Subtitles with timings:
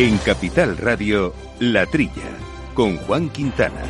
[0.00, 2.30] En Capital Radio, La Trilla,
[2.72, 3.82] con Juan Quintana.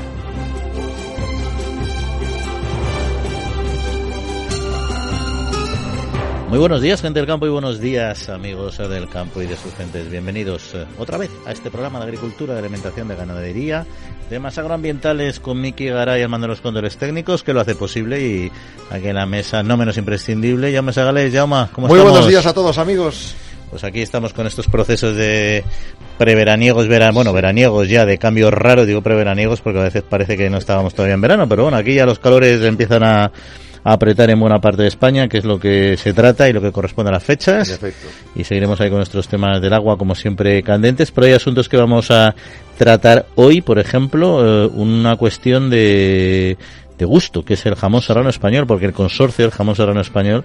[6.48, 9.72] Muy buenos días, gente del campo, y buenos días, amigos del campo y de sus
[9.74, 10.10] gentes.
[10.10, 13.86] Bienvenidos eh, otra vez a este programa de agricultura, de alimentación, de ganadería,
[14.28, 18.20] temas agroambientales con Miki Garay al mando de los controles técnicos, que lo hace posible,
[18.20, 18.52] y
[18.90, 21.32] aquí en la mesa, no menos imprescindible, Jaume Sagales.
[21.32, 22.14] Jauma, ¿cómo Muy estamos?
[22.14, 23.36] buenos días a todos, amigos.
[23.70, 25.64] Pues aquí estamos con estos procesos de
[26.18, 30.50] preveraniegos, vera, bueno, veraniegos ya, de cambio raro, digo preveraniegos porque a veces parece que
[30.50, 33.32] no estábamos todavía en verano, pero bueno, aquí ya los calores empiezan a,
[33.84, 36.60] a apretar en buena parte de España, que es lo que se trata y lo
[36.60, 37.68] que corresponde a las fechas.
[37.68, 38.08] En efecto.
[38.34, 41.76] Y seguiremos ahí con nuestros temas del agua, como siempre, candentes, pero hay asuntos que
[41.76, 42.34] vamos a
[42.76, 46.56] tratar hoy, por ejemplo, eh, una cuestión de
[47.00, 50.44] de gusto, que es el jamón serrano español, porque el consorcio del jamón serrano español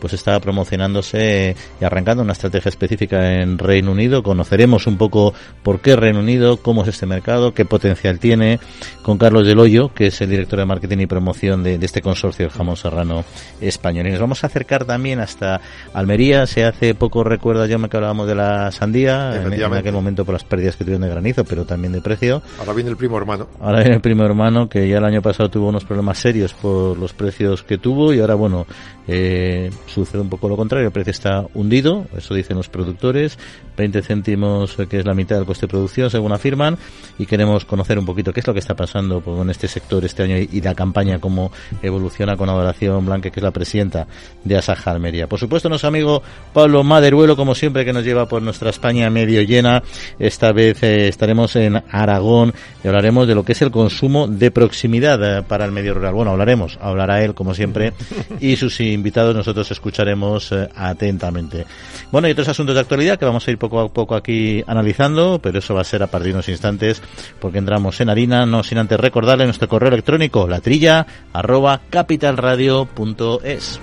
[0.00, 4.22] pues está promocionándose y arrancando una estrategia específica en Reino Unido.
[4.22, 8.60] Conoceremos un poco por qué Reino Unido, cómo es este mercado, qué potencial tiene,
[9.02, 12.02] con Carlos Del Hoyo, que es el director de marketing y promoción de, de este
[12.02, 13.24] consorcio del jamón serrano
[13.60, 14.06] español.
[14.06, 15.60] Y nos vamos a acercar también hasta
[15.92, 16.46] Almería.
[16.46, 20.24] Se hace poco recuerda yo me que hablábamos de la sandía, en, en aquel momento
[20.24, 22.42] por las pérdidas que tuvieron de granizo, pero también de precio.
[22.60, 23.48] Ahora viene el primo hermano.
[23.60, 26.98] Ahora viene el primo hermano que ya el año pasado tuvo unos problemas serios por
[26.98, 28.66] los precios que tuvo y ahora, bueno,
[29.08, 30.88] eh, sucede un poco lo contrario.
[30.88, 33.38] El precio está hundido, eso dicen los productores.
[33.76, 36.76] 20 céntimos, eh, que es la mitad del coste de producción, según afirman.
[37.18, 40.24] Y queremos conocer un poquito qué es lo que está pasando con este sector este
[40.24, 41.52] año y, la campaña, cómo
[41.82, 44.06] evoluciona con Adoración Blanque, que es la presidenta
[44.42, 45.28] de Asaja Almería.
[45.28, 49.42] Por supuesto, nuestro amigo Pablo Maderuelo, como siempre, que nos lleva por nuestra España medio
[49.42, 49.82] llena.
[50.18, 52.52] Esta vez eh, estaremos en Aragón
[52.82, 56.14] y hablaremos de lo que es el consumo de proximidad para el medio rural.
[56.14, 57.92] Bueno, hablaremos, hablará él, como siempre,
[58.40, 61.66] y sus invitados nosotros escucharemos eh, atentamente.
[62.10, 65.38] Bueno, y otros asuntos de actualidad que vamos a ir poco a poco aquí analizando,
[65.42, 67.02] pero eso va a ser a partir de unos instantes,
[67.40, 73.80] porque entramos en harina, no sin antes recordarle nuestro correo electrónico, latrilla, arroba capitalradio.es.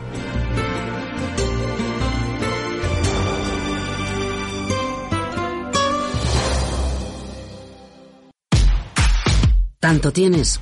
[9.84, 10.62] Tanto tienes,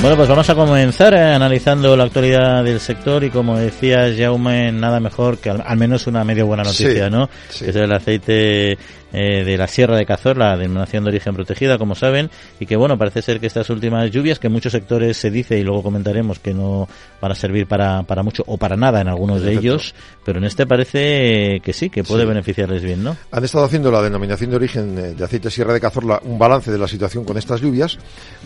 [0.00, 4.70] Bueno, pues vamos a comenzar eh, analizando la actualidad del sector y como decías, Jaume,
[4.70, 7.28] nada mejor que al, al menos una medio buena noticia, Sí, ¿no?
[7.48, 7.64] sí.
[7.64, 8.78] Que es el aceite
[9.12, 12.30] eh, de la Sierra de Cazorla, denominación de origen protegida, como saben,
[12.60, 15.58] y que bueno, parece ser que estas últimas lluvias, que en muchos sectores se dice
[15.58, 16.88] y luego comentaremos que no
[17.20, 20.44] van a servir para, para mucho o para nada en algunos de ellos, pero en
[20.44, 22.28] este parece que sí, que puede Sí.
[22.28, 23.16] beneficiarles bien, ¿no?
[23.30, 26.70] Han estado haciendo la denominación de origen eh, de aceite Sierra de Cazorla un balance
[26.70, 27.98] de la situación con estas lluvias.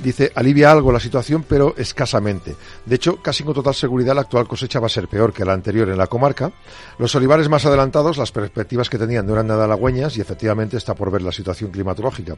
[0.02, 2.54] Dice, alivia algo la situación, pero escasamente.
[2.86, 5.52] De hecho, casi con total seguridad la actual cosecha va a ser peor que la
[5.54, 6.52] anterior en la comarca.
[6.98, 10.94] Los olivares más adelantados, las perspectivas que tenían no eran nada halagüeñas y efectivamente está
[10.94, 12.36] por ver la situación climatológica.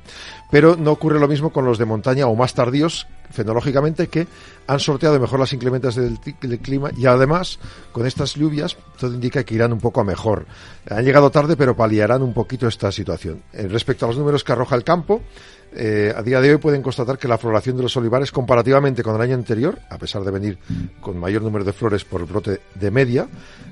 [0.51, 4.27] Pero no ocurre lo mismo con los de montaña o más tardíos, fenológicamente, que
[4.67, 7.59] han sorteado mejor las inclemencias del, del clima y además,
[7.93, 10.47] con estas lluvias, todo indica que irán un poco a mejor.
[10.89, 13.43] Han llegado tarde, pero paliarán un poquito esta situación.
[13.53, 15.23] Respecto a los números que arroja el campo,
[15.77, 19.15] eh, a día de hoy pueden constatar que la floración de los olivares, comparativamente con
[19.17, 20.59] el año anterior, a pesar de venir
[21.01, 23.29] con mayor número de flores por el brote de media,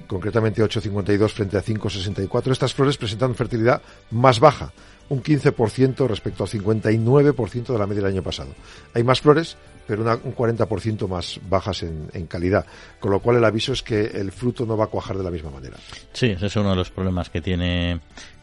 [0.07, 3.81] concretamente 8,52 frente a 5,64, estas flores presentan fertilidad
[4.11, 4.73] más baja,
[5.09, 8.51] un 15% respecto al 59% de la media del año pasado.
[8.95, 12.65] Hay más flores, pero una- un 40% más bajas en, en calidad,
[13.01, 15.31] con lo cual el aviso es que el fruto no va a cuajar de la
[15.31, 15.77] misma manera.
[16.13, 18.01] Sí, ese es uno de los problemas que tiene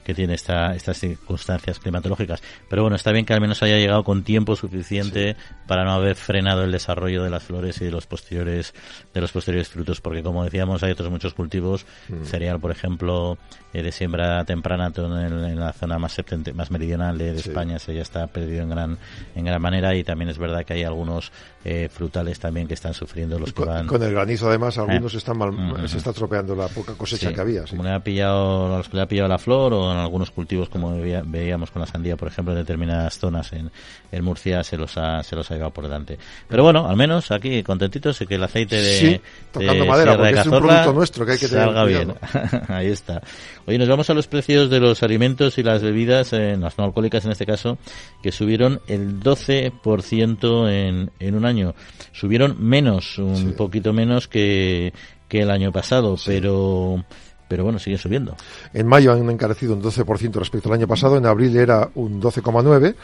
[0.09, 2.41] que tiene esta, estas circunstancias climatológicas.
[2.67, 5.35] Pero bueno, está bien que al menos haya llegado con tiempo suficiente
[5.67, 8.73] para no haber frenado el desarrollo de las flores y de los posteriores
[9.13, 11.85] de los posteriores frutos, porque como decíamos hay otros muchos cultivos,
[12.23, 13.37] cereal por ejemplo
[13.73, 15.03] eh, de siembra temprana en,
[15.43, 17.49] en la zona más septente- más meridional de, de Sí.
[17.49, 18.97] España se ya está perdido en gran
[19.35, 21.31] en gran manera y también es verdad que hay algunos
[21.65, 25.13] eh, frutales también que están sufriendo los que con, van con el granizo, además, algunos
[25.13, 25.17] Eh.
[25.17, 27.63] están mal, Mm, se está tropeando la poca cosecha Sí, que había.
[27.67, 27.71] sí.
[27.71, 30.97] Como le ha pillado, los que le ha pillado la flor o algunos cultivos como
[30.97, 33.71] veía- veíamos con la sandía, por ejemplo, en determinadas zonas en,
[34.11, 36.17] en Murcia se los ha se los ha llevado por delante.
[36.47, 40.11] Pero bueno, al menos aquí contentitos de que el aceite de, Sí, tocando de madera,
[40.11, 42.13] de porque es un producto nuestro que hay que tener salga bien.
[42.69, 43.21] Ahí está.
[43.65, 46.85] Oye, nos vamos a los precios de los alimentos y las bebidas, eh, las no
[46.85, 47.77] alcohólicas en este caso,
[48.23, 51.75] que subieron el 12% en, en un año
[52.11, 54.93] subieron menos, un poquito menos que,
[55.27, 57.03] que el año pasado, pero
[57.49, 58.37] pero bueno, sigue subiendo.
[58.73, 62.95] En mayo han encarecido un 12% respecto al año pasado, en abril era un 12,9%,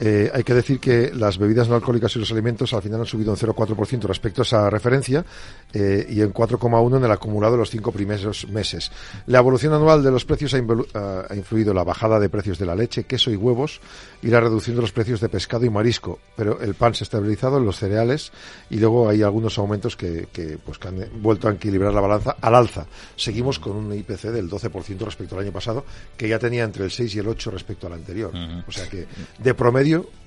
[0.00, 3.06] eh, hay que decir que las bebidas no alcohólicas y los alimentos al final han
[3.06, 5.24] subido un 0,4% respecto a esa referencia
[5.72, 8.90] eh, y en 4,1% en el acumulado de los cinco primeros meses.
[9.26, 12.74] La evolución anual de los precios ha, ha, influido la bajada de precios de la
[12.74, 13.80] leche, queso y huevos
[14.22, 17.06] y la reducción de los precios de pescado y marisco, pero el pan se ha
[17.06, 18.32] estabilizado en los cereales
[18.70, 22.36] y luego hay algunos aumentos que, que, pues, que han vuelto a equilibrar la balanza
[22.40, 22.86] al alza.
[23.16, 25.84] Seguimos con un IPC del 12% respecto al año pasado,
[26.16, 28.32] que ya tenía entre el 6 y el 8 respecto al anterior.
[28.66, 29.06] O sea que
[29.38, 29.81] de promedio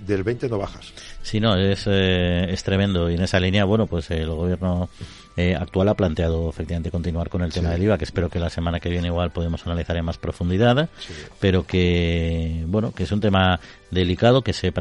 [0.05, 0.93] del 20 no bajas.
[1.21, 3.09] Sí, no, es, eh, es tremendo.
[3.09, 4.89] Y en esa línea, bueno, pues el gobierno
[5.37, 8.49] eh, actual ha planteado efectivamente continuar con el tema del IVA, que espero que la
[8.49, 10.89] semana que viene igual podemos analizar en más profundidad,
[11.39, 13.59] pero que, bueno, que es un tema
[13.91, 14.71] delicado que se,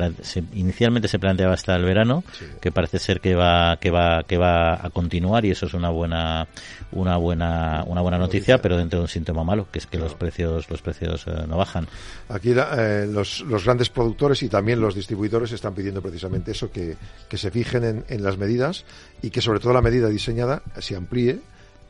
[0.54, 2.24] inicialmente se planteaba hasta el verano,
[2.60, 5.90] que parece ser que va que va que va a continuar y eso es una
[5.90, 6.48] buena
[6.92, 10.14] una buena una buena noticia, pero dentro de un síntoma malo, que es que los
[10.14, 11.86] precios los precios eh, no bajan.
[12.28, 16.96] Aquí eh, los, los grandes productores y también los distribuidores están pidiendo precisamente eso, que,
[17.28, 18.84] que se fijen en, en las medidas
[19.22, 21.40] y que sobre todo la medida diseñada se amplíe,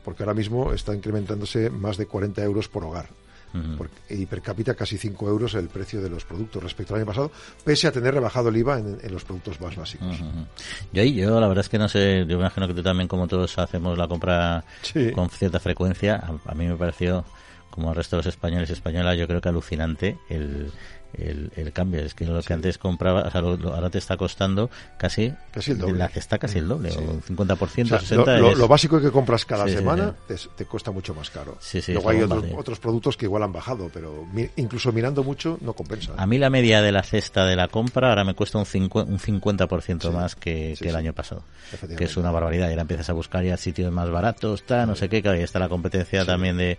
[0.03, 3.07] porque ahora mismo está incrementándose más de 40 euros por hogar
[4.09, 7.31] y per cápita casi 5 euros el precio de los productos respecto al año pasado,
[7.63, 10.17] pese a tener rebajado el IVA en, los productos más básicos.
[10.91, 13.27] Yo ahí, yo la verdad es que no sé, yo imagino que tú también, como
[13.27, 14.63] todos, hacemos la compra
[15.13, 16.15] con cierta frecuencia.
[16.15, 17.23] A, a, mí me pareció,
[17.69, 20.71] como al resto de los españoles y españolas, yo creo que alucinante el,
[21.17, 22.01] el, el cambio.
[22.01, 25.77] Es que lo que antes compraba, o sea, ahora te está costando casi, casi el
[25.77, 25.99] doble.
[25.99, 28.39] La cesta casi el doble, o un 50%, o 60%.
[28.39, 31.57] Lo, lo, básico que compras cada semana te, te, cuesta mucho más caro.
[31.87, 35.73] Luego hay otros, otros, productos que igual han bajado, pero mi, incluso mirando mucho no
[35.73, 36.13] compensa.
[36.17, 38.99] A mí la media de la cesta de la compra ahora me cuesta un, cincu
[38.99, 41.43] un 50% más que, que el año pasado.
[41.97, 42.67] Que es una barbaridad.
[42.67, 45.41] Y ahora empiezas a buscar ya sitios más baratos, está, no sé qué, que ahí
[45.41, 46.77] está la competencia también de,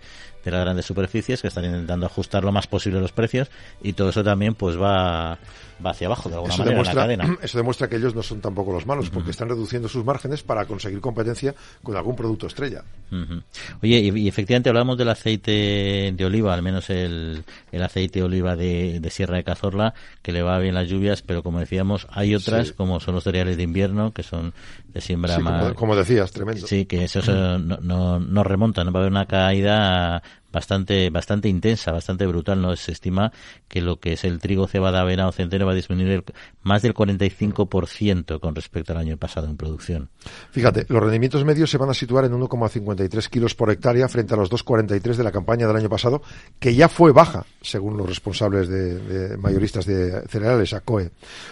[0.51, 3.49] de las grandes superficies que están intentando ajustar lo más posible los precios
[3.81, 5.37] y todo eso también pues va
[5.85, 7.37] va hacia abajo de alguna eso manera demuestra, en la cadena.
[7.43, 9.31] Eso demuestra que ellos no son tampoco los malos, porque uh -huh.
[9.31, 11.53] están reduciendo sus márgenes para conseguir competencia
[11.83, 12.83] con algún producto estrella.
[13.11, 13.43] Uh -huh.
[13.83, 18.25] Oye, y, y, efectivamente hablamos del aceite de oliva, al menos el, el aceite de
[18.25, 22.07] oliva de, de, Sierra de Cazorla, que le va bien las lluvias, pero como decíamos,
[22.11, 22.73] hay otras, sí.
[22.73, 24.53] como son los cereales de invierno, que son
[24.93, 25.63] de siembra sí, más...
[25.63, 26.65] Como, como, decías, tremendo.
[26.65, 27.21] Sí, que eso
[27.59, 30.21] no, no, no remonta, no va a haber una caída
[30.51, 32.61] bastante bastante intensa, bastante brutal.
[32.61, 33.31] No se estima
[33.67, 36.23] que lo que es el trigo, cebada, avena o centeno va a disminuir
[36.63, 40.09] más del 45% con respecto al año pasado en producción.
[40.51, 44.37] Fíjate, los rendimientos medios se van a situar en 1,53 kilos por hectárea frente a
[44.37, 46.21] los 2,43 de la campaña del año pasado,
[46.59, 51.11] que ya fue baja, según los responsables de, de mayoristas de cereales, ACOE.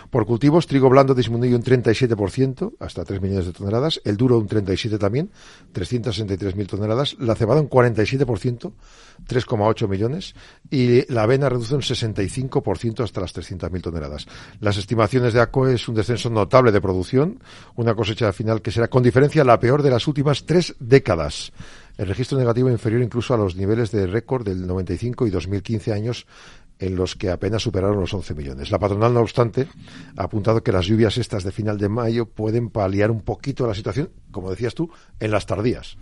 [0.10, 4.48] Por cultivos, trigo blando disminuye un 37%, hasta 3 millones de toneladas, el duro un
[4.48, 5.32] 37 también,
[5.74, 8.72] 363.000 toneladas, la cebada un 47%,
[9.28, 10.36] 3,8 millones,
[10.70, 14.28] y la avena reduce un 65% hasta las 300.000 toneladas.
[14.60, 17.40] Las estimaciones de ACOE es un descenso notable de producción,
[17.76, 21.52] una cosecha final que será con diferencia la peor de las últimas tres décadas.
[21.98, 26.28] El registro negativo inferior incluso a los niveles de récord del 95 y 2015 años
[26.80, 28.72] en los que apenas superaron los 11 millones.
[28.72, 29.68] La patronal, no obstante,
[30.18, 33.74] ha apuntado que las lluvias estas de final de mayo pueden paliar un poquito la
[33.74, 35.98] situación, como decías tú, en las tardías.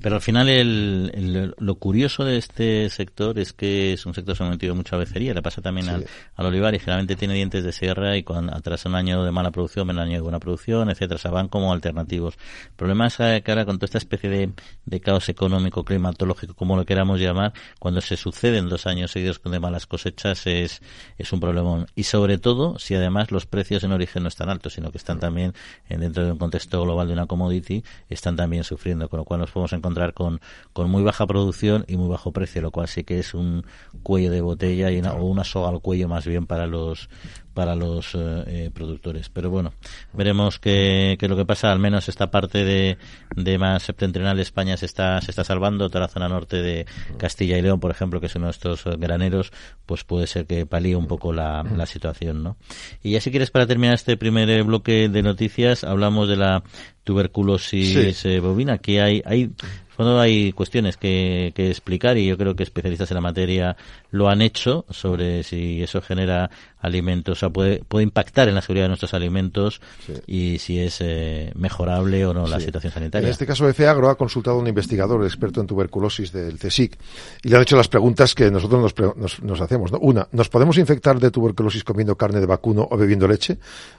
[0.00, 4.36] Pero al final el, el, lo curioso de este sector es que es un sector
[4.36, 5.34] sometido a mucha becería.
[5.34, 5.92] Le pasa también sí.
[5.92, 6.06] al,
[6.36, 9.50] al, olivar y generalmente tiene dientes de sierra y cuando atrás un año de mala
[9.50, 11.16] producción, un año de buena producción, etcétera.
[11.16, 12.34] O sea, van como alternativos.
[12.70, 14.52] El problema es que ahora con toda esta especie de,
[14.84, 19.60] de caos económico, climatológico, como lo queramos llamar, cuando se suceden dos años seguidos de
[19.60, 20.80] malas cosechas es,
[21.18, 21.86] es un problemón.
[21.94, 25.18] Y sobre todo si además los precios en origen no están altos, sino que están
[25.18, 25.54] también
[25.88, 29.50] dentro de un contexto global de una commodity, están también sufriendo, con lo cual nos
[29.50, 30.40] podemos encontrar con,
[30.72, 33.64] con muy baja producción y muy bajo precio, lo cual sí que es un
[34.02, 37.08] cuello de botella y una, o una soga al cuello más bien para los
[37.54, 39.28] para los eh, productores.
[39.28, 39.72] Pero bueno,
[40.12, 41.70] veremos qué es lo que pasa.
[41.72, 42.96] Al menos esta parte de,
[43.36, 45.88] de más septentrional de España se está, se está salvando.
[45.88, 46.86] Toda la zona norte de
[47.18, 49.52] Castilla y León, por ejemplo, que es uno de estos graneros,
[49.86, 52.56] pues puede ser que palíe un poco la, la situación, ¿no?
[53.02, 56.62] Y ya si quieres, para terminar este primer bloque de noticias, hablamos de la
[57.04, 58.28] tuberculosis sí.
[58.28, 58.74] eh, bovina.
[58.74, 59.50] Aquí hay, hay
[59.92, 63.76] fondo hay cuestiones que, que, explicar y yo creo que especialistas en la materia
[64.10, 66.50] lo han hecho sobre si eso genera
[66.82, 69.80] alimentos, o sea, puede, puede impactar en la seguridad de nuestros alimentos
[70.26, 73.28] y si es eh, mejorable o no la situación sanitaria.
[73.28, 76.98] En este caso, Agro ha consultado a un investigador experto en tuberculosis del CSIC
[77.42, 79.90] y le han hecho las preguntas que nosotros nos, nos, hacemos.
[80.00, 83.58] Una, ¿nos podemos infectar de tuberculosis comiendo carne de vacuno o bebiendo leche?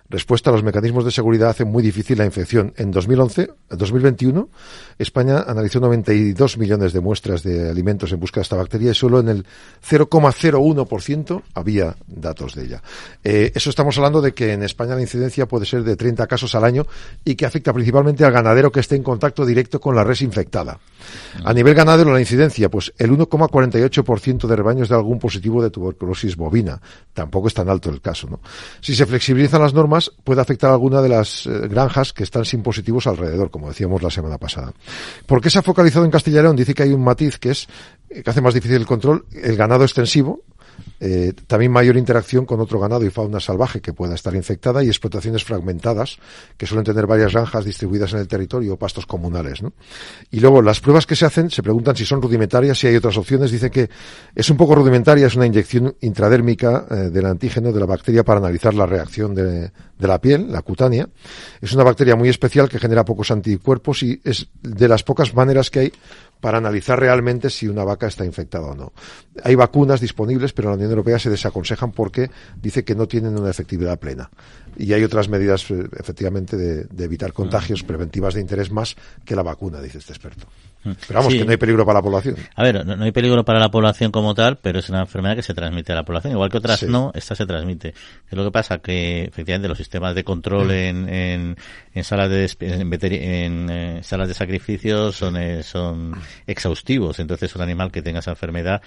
[0.10, 2.74] Respuesta, los mecanismos de seguridad hacen muy difícil la infección.
[2.78, 4.50] En 2011, 2021,
[5.00, 9.20] España analizó 92 millones de muestras de alimentos en busca de esta bacteria y solo
[9.20, 9.46] en el
[9.88, 12.73] 0,01% había datos de ella.
[13.24, 16.56] Eh, eso estamos hablando de que en España la incidencia puede ser de 30 casos
[16.56, 16.86] al año
[17.24, 20.80] y que afecta principalmente al ganadero que esté en contacto directo con la res infectada.
[21.44, 26.36] A nivel ganadero, la incidencia, pues el 1,48% de rebaños de algún positivo de tuberculosis
[26.36, 26.82] bovina.
[27.14, 28.40] Tampoco es tan alto el caso, ¿no?
[28.82, 32.46] Si se flexibilizan las normas, puede afectar a alguna de las eh, granjas que están
[32.46, 34.74] sin positivos alrededor, como decíamos la semana pasada.
[35.26, 36.56] ¿Por qué se ha focalizado en Castilla León?
[36.56, 37.68] Dice que hay un matiz que es
[38.22, 40.42] que hace más difícil el control, el ganado extensivo,
[41.00, 44.88] eh, también mayor interacción con otro ganado y fauna salvaje que pueda estar infectada y
[44.88, 46.18] explotaciones fragmentadas
[46.58, 49.60] que suelen tener varias granjas distribuidas en el territorio o pastos comunales.
[50.32, 53.18] Y luego las pruebas que se hacen se preguntan si son rudimentarias, si hay otras
[53.18, 53.52] opciones.
[53.52, 53.90] Dice que
[54.34, 58.40] es un poco rudimentaria, es una inyección intradérmica eh, del antígeno de la bacteria para
[58.40, 61.10] analizar la reacción de la piel, la cutánea.
[61.62, 65.70] Es una bacteria muy especial que genera pocos anticuerpos y es de las pocas maneras
[65.70, 65.94] que hay
[66.44, 68.92] para analizar realmente si una vaca está infectada o no.
[69.46, 72.30] Hay vacunas disponibles, pero en la Unión Europea se desaconsejan porque
[72.62, 74.30] dice que no tienen una efectividad plena.
[74.78, 79.42] Y hay otras medidas, eh, efectivamente, de, evitar contagios preventivas de interés más que la
[79.42, 80.46] vacuna, dice este experto.
[80.84, 82.36] Pero vamos, que no hay peligro para la población.
[82.56, 85.44] A ver, no, hay peligro para la población como tal, pero es una enfermedad que
[85.44, 86.34] se transmite a la población.
[86.34, 87.90] Igual que otras no, esta se transmite.
[88.30, 91.58] Es lo que pasa que, efectivamente, los sistemas de control en, en,
[91.94, 96.14] en salas de en, eh, salas de sacrificios son, eh, son
[96.48, 97.20] exhaustivos.
[97.20, 98.82] Entonces, un animal que tenga esa enfermedad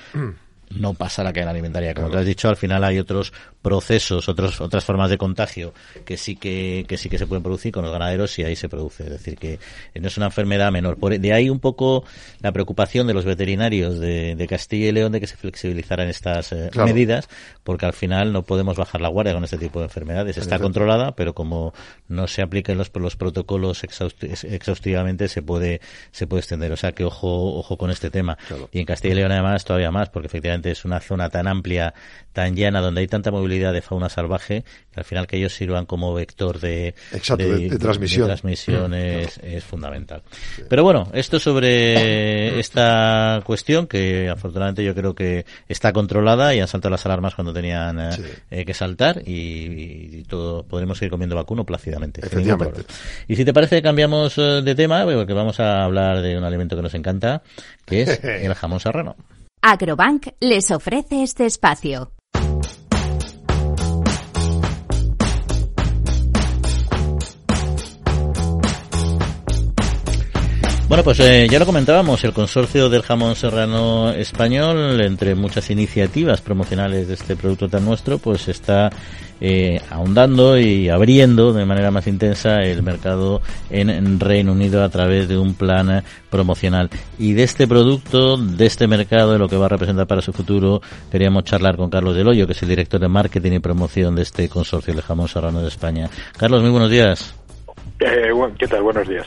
[0.70, 1.94] no pasa la cadena alimentaria.
[1.94, 3.32] Como te has dicho, al final hay otros
[3.62, 5.72] procesos, otros, otras formas de contagio
[6.04, 8.68] que sí que, que sí que se pueden producir con los ganaderos y ahí se
[8.68, 9.04] produce.
[9.04, 9.58] Es decir, que
[9.94, 10.98] no es una enfermedad menor.
[10.98, 12.04] Por, de ahí un poco
[12.40, 16.52] la preocupación de los veterinarios de, de Castilla y León de que se flexibilizaran estas
[16.52, 17.28] eh, medidas,
[17.64, 20.36] porque al final no podemos bajar la guardia con este tipo de enfermedades.
[20.36, 21.74] Está controlada, pero como
[22.08, 25.80] no se apliquen los, los protocolos exhaustivamente, se puede,
[26.12, 26.72] se puede extender.
[26.72, 28.38] O sea que ojo, ojo con este tema.
[28.72, 31.94] Y en Castilla y León además todavía más, porque efectivamente es una zona tan amplia,
[32.32, 35.86] tan llana, donde hay tanta movilidad de fauna salvaje, que al final que ellos sirvan
[35.86, 36.94] como vector de,
[37.78, 38.94] transmisión, mm.
[38.94, 40.22] es, fundamental.
[40.68, 46.68] Pero bueno, esto sobre esta cuestión, que afortunadamente yo creo que está controlada y han
[46.68, 48.10] saltado las alarmas cuando tenían eh,
[48.50, 52.20] eh, que saltar y, todo podremos ir comiendo vacuno plácidamente.
[53.28, 56.76] Y si te parece, cambiamos eh, de tema, porque vamos a hablar de un alimento
[56.76, 57.42] que nos encanta,
[57.84, 59.16] que es el jamón serrano.
[59.62, 62.15] Agrobank les ofrece este espacio.
[70.88, 76.40] Bueno, pues eh, ya lo comentábamos, el consorcio del jamón serrano español, entre muchas iniciativas
[76.40, 78.90] promocionales de este producto tan nuestro, pues está
[79.40, 85.26] eh, ahondando y abriendo de manera más intensa el mercado en Reino Unido a través
[85.26, 86.88] de un plan promocional.
[87.18, 90.32] Y de este producto, de este mercado, de lo que va a representar para su
[90.32, 94.14] futuro, queríamos charlar con Carlos Del Hoyo, que es el director de marketing y promoción
[94.14, 96.08] de este consorcio del jamón serrano de España.
[96.38, 97.34] Carlos, muy buenos días.
[97.98, 98.82] Eh, ¿Qué tal?
[98.82, 99.26] Buenos días.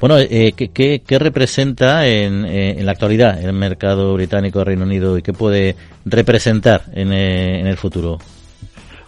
[0.00, 5.16] Bueno, eh, ¿qué, qué, representa en, eh, en, la actualidad el mercado británico Reino Unido
[5.16, 8.18] y qué puede representar en, en el futuro?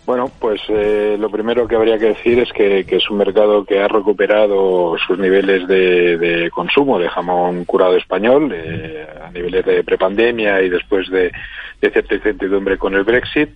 [0.06, 3.86] Bueno, pues lo primero que habría que decir es que, es un mercado que ha
[3.86, 8.52] recuperado sus niveles de, de consumo de jamón curado español
[9.24, 11.30] a niveles de prepandemia y después de,
[11.80, 13.50] de cierta incertidumbre con el Brexit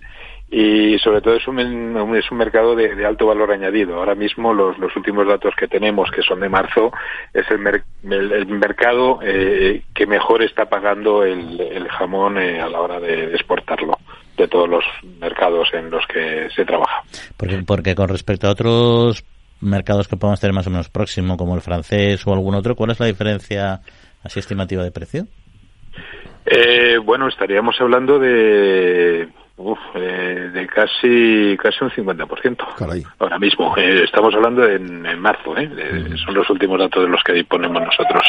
[0.48, 1.58] y sobre todo es un,
[2.16, 3.96] es un mercado de, alto valor añadido.
[3.96, 6.92] Ahora mismo los, los últimos datos que tenemos, que son de marzo,
[7.34, 12.80] es el, el, mercado eh, que mejor está pagando el, el jamón eh, a la
[12.80, 13.98] hora de, exportarlo
[14.36, 14.84] de todos los
[15.20, 17.02] mercados en los que se trabaja.
[17.36, 19.24] Porque, porque con respecto a otros
[19.60, 22.90] mercados que podemos tener más o menos próximo, como el francés o algún otro, ¿cuál
[22.90, 23.80] es la diferencia
[24.22, 25.26] así estimativa de precio?
[26.44, 32.56] Eh, bueno, estaríamos hablando de Uf, eh, de casi casi un 50%.
[33.18, 33.74] Ahora mismo.
[33.76, 35.56] Eh, estamos hablando en, en marzo.
[35.56, 35.68] ¿eh?
[36.24, 38.22] Son los últimos datos de los que disponemos nosotros.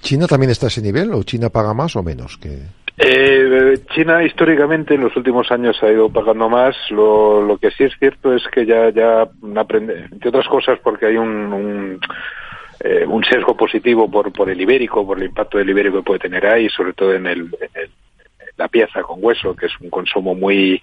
[0.00, 2.36] ¿China también está a ese nivel o China paga más o menos?
[2.38, 2.62] que
[2.96, 6.76] eh, China históricamente en los últimos años ha ido pagando más.
[6.90, 11.06] Lo, lo que sí es cierto es que ya, ya aprende, entre otras cosas porque
[11.06, 12.00] hay un, un
[12.80, 16.20] eh, un sesgo positivo por, por el ibérico, por el impacto del ibérico que puede
[16.20, 17.90] tener ahí, sobre todo en el, en el
[18.56, 20.82] la pieza con hueso, que es un consumo muy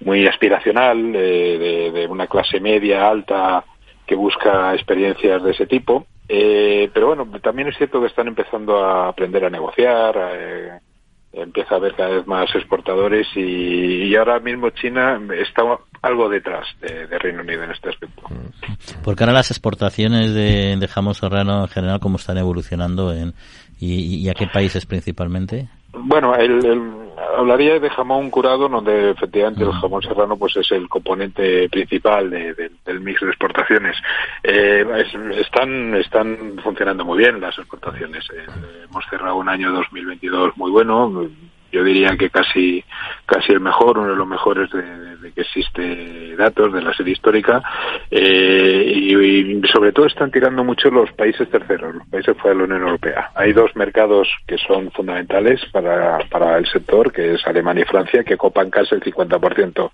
[0.00, 3.64] muy aspiracional de, de, una clase media alta
[4.06, 6.06] que busca experiencias de ese tipo.
[6.28, 10.70] Eh, pero bueno, también es cierto que están empezando a aprender a negociar, eh,
[11.32, 15.62] empieza a haber cada vez más exportadores y, ahora mismo China está
[16.02, 18.22] algo detrás de, Reino Unido en este aspecto.
[19.02, 23.34] Porque ahora las exportaciones de, jamón serrano en general, ¿cómo están evolucionando en,
[23.78, 25.68] y, a qué países principalmente?
[25.94, 27.02] Bueno, el,
[27.36, 33.00] hablaría de jamón curado, donde efectivamente el jamón serrano pues es el componente principal del
[33.00, 33.96] mix de exportaciones.
[34.42, 34.84] Eh,
[35.36, 38.24] están están funcionando muy bien las exportaciones.
[38.34, 38.46] Eh,
[38.88, 41.28] hemos cerrado un año 2022 muy bueno,
[41.72, 42.84] yo diría que casi
[43.26, 47.62] casi el mejor, uno de los mejores de, que existe datos de la serie histórica
[48.10, 52.64] eh, y, sobre todo están tirando mucho los países terceros, los países fuera de la
[52.64, 53.30] Unión Europea.
[53.34, 58.24] Hay dos mercados que son fundamentales para, para el sector, que es Alemania y Francia,
[58.24, 59.90] que copan casi el 50%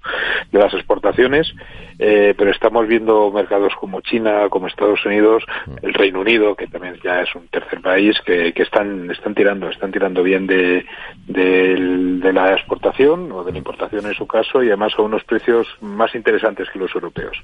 [0.51, 1.55] de las exportaciones,
[1.99, 5.45] eh, pero estamos viendo mercados como China, como Estados Unidos,
[5.83, 9.69] el Reino Unido, que también ya es un tercer país, que, que están están tirando,
[9.69, 10.85] están tirando bien de,
[11.27, 15.25] de de la exportación o de la importación en su caso y además a unos
[15.25, 17.37] precios más interesantes que los europeos.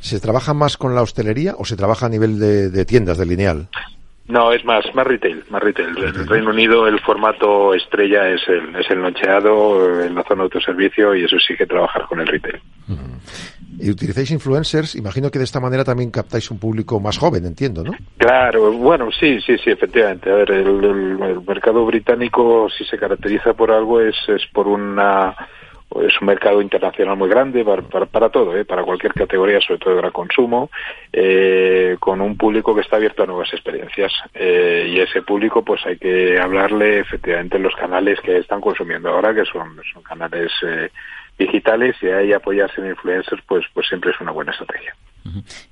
[0.00, 3.68] ¿Se trabaja más con la hostelería o se trabaja a nivel de, tiendas, de lineal?
[4.26, 5.96] No, es más, más retail, más retail.
[5.96, 10.42] En el Reino Unido el formato estrella es el, es el nocheado en la zona
[10.42, 12.60] de autoservicio y eso sí que trabajar con el retail.
[13.80, 17.84] Y utilizáis influencers, imagino que de esta manera también captáis un público más joven, entiendo,
[17.84, 17.92] ¿no?
[18.16, 20.30] Claro, bueno, sí, sí, sí, efectivamente.
[20.30, 25.34] A ver, el, mercado británico, si se caracteriza por algo, es, es por una
[25.96, 28.64] es un mercado internacional muy grande para, para, todo, ¿eh?
[28.64, 30.70] para cualquier categoría, sobre todo de gran consumo,
[31.12, 34.12] eh, con un público que está abierto a nuevas experiencias.
[34.34, 39.08] Eh, y ese público, pues hay que hablarle efectivamente en los canales que están consumiendo
[39.08, 40.90] ahora, que son, son canales eh,
[41.38, 44.94] digitales y ahí apoyarse en influencers, pues, pues siempre es una buena estrategia.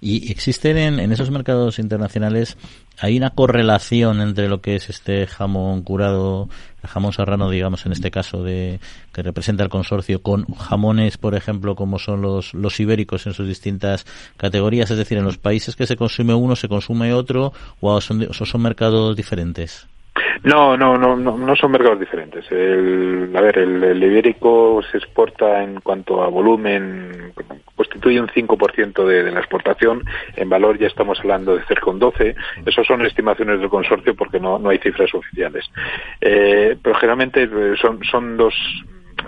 [0.00, 2.58] ¿Y existen en, en, esos mercados internacionales,
[2.98, 6.48] hay una correlación entre lo que es este jamón curado,
[6.82, 8.80] el jamón serrano, digamos, en este caso, de
[9.12, 13.48] que representa el consorcio, con jamones, por ejemplo, como son los, los ibéricos en sus
[13.48, 14.04] distintas
[14.36, 14.90] categorías?
[14.90, 18.32] Es decir, en los países que se consume uno, se consume otro, o son, o
[18.32, 19.88] son mercados diferentes?
[20.42, 22.44] No, no, no, no, son mercados diferentes.
[22.50, 27.32] El, a ver, el, ibérico se exporta en cuanto a volumen,
[27.74, 30.02] constituye un 5% de, de la exportación.
[30.36, 32.34] En valor ya estamos hablando de cerca de un 12.
[32.64, 35.64] Esas son estimaciones del consorcio porque no, no hay cifras oficiales.
[36.20, 38.54] Eh, pero generalmente eh, son, son dos,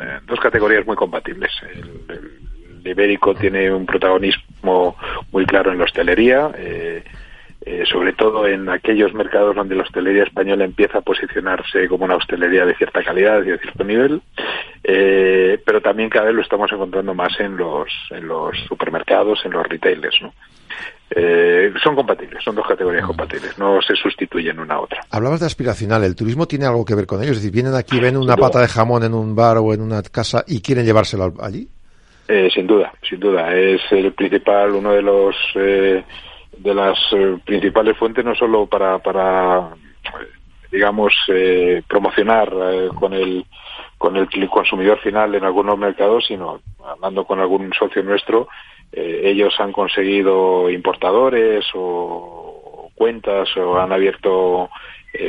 [0.00, 1.50] eh, dos categorías muy compatibles.
[1.74, 2.48] El,
[2.84, 4.96] ibérico tiene un protagonismo
[5.32, 6.50] muy claro en la hostelería.
[6.56, 7.04] Eh,
[7.70, 12.16] eh, sobre todo en aquellos mercados donde la hostelería española empieza a posicionarse como una
[12.16, 14.22] hostelería de cierta calidad y de cierto nivel,
[14.82, 19.52] eh, pero también cada vez lo estamos encontrando más en los, en los supermercados, en
[19.52, 20.16] los retailers.
[20.22, 20.32] ¿no?
[21.10, 25.02] Eh, son compatibles, son dos categorías compatibles, no se sustituyen una a otra.
[25.10, 27.32] Hablabas de aspiracional, ¿el turismo tiene algo que ver con ello?
[27.32, 30.00] Es decir, vienen aquí, ven una pata de jamón en un bar o en una
[30.04, 31.68] casa y quieren llevárselo allí.
[32.54, 33.54] sin duda, sin duda.
[33.54, 35.36] Es el principal, uno de los
[36.58, 39.70] de las eh, principales fuentes no solo para, para
[40.70, 43.44] digamos, eh, promocionar eh, con el
[43.96, 48.46] con el consumidor final en algunos mercados, sino hablando con algún socio nuestro,
[48.92, 54.70] ellos han conseguido importadores o cuentas o han abierto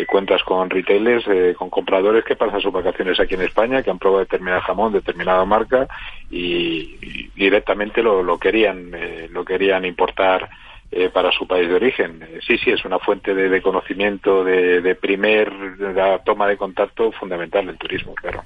[0.08, 1.26] cuentas con retailers,
[1.58, 5.44] con compradores que pasan sus vacaciones aquí en España, que han probado determinado jamón, determinada
[5.46, 5.88] marca
[6.30, 8.92] y, directamente lo, lo querían,
[9.32, 10.48] lo querían importar
[10.92, 12.24] eh, para su país de origen.
[12.24, 17.12] Eh, sí, sí, es una fuente de, conocimiento, de, de primer la toma de contacto
[17.12, 18.42] fundamental del turismo, claro.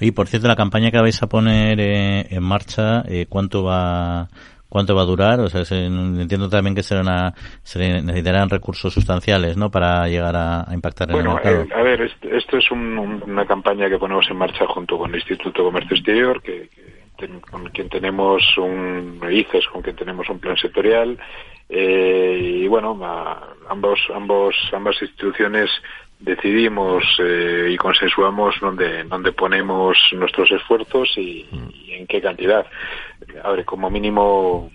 [0.00, 4.28] Y por cierto, la campaña que vais a poner eh, en marcha, ¿cuánto va
[4.68, 5.38] cuánto va a durar?
[5.40, 9.70] O sea, entiendo también que será se necesitarán recursos sustanciales, ¿no?
[9.70, 11.66] Para llegar a, impactar en el mercado.
[11.76, 15.68] a ver, esto, es una campaña que ponemos en marcha junto con el Instituto de
[15.68, 16.70] Comercio Exterior, que,
[17.50, 21.18] con quien tenemos un ICES, con quien tenemos un plan sectorial,
[21.68, 22.98] eh, y bueno,
[23.68, 25.70] ambos, ambos, ambas instituciones
[26.18, 31.48] decidimos eh, y consensuamos dónde, dónde ponemos nuestros esfuerzos y,
[31.88, 32.66] en qué cantidad.
[33.42, 34.70] A ver, como mínimo,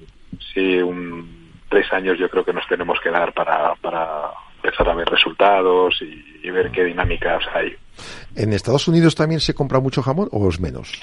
[0.54, 1.38] sí, un
[1.70, 6.02] tres años yo creo que nos tenemos que dar para, para empezar a ver resultados
[6.02, 7.76] y, ver qué dinámicas hay.
[8.36, 11.00] ¿En Estados Unidos también se compra mucho jamón o es menos?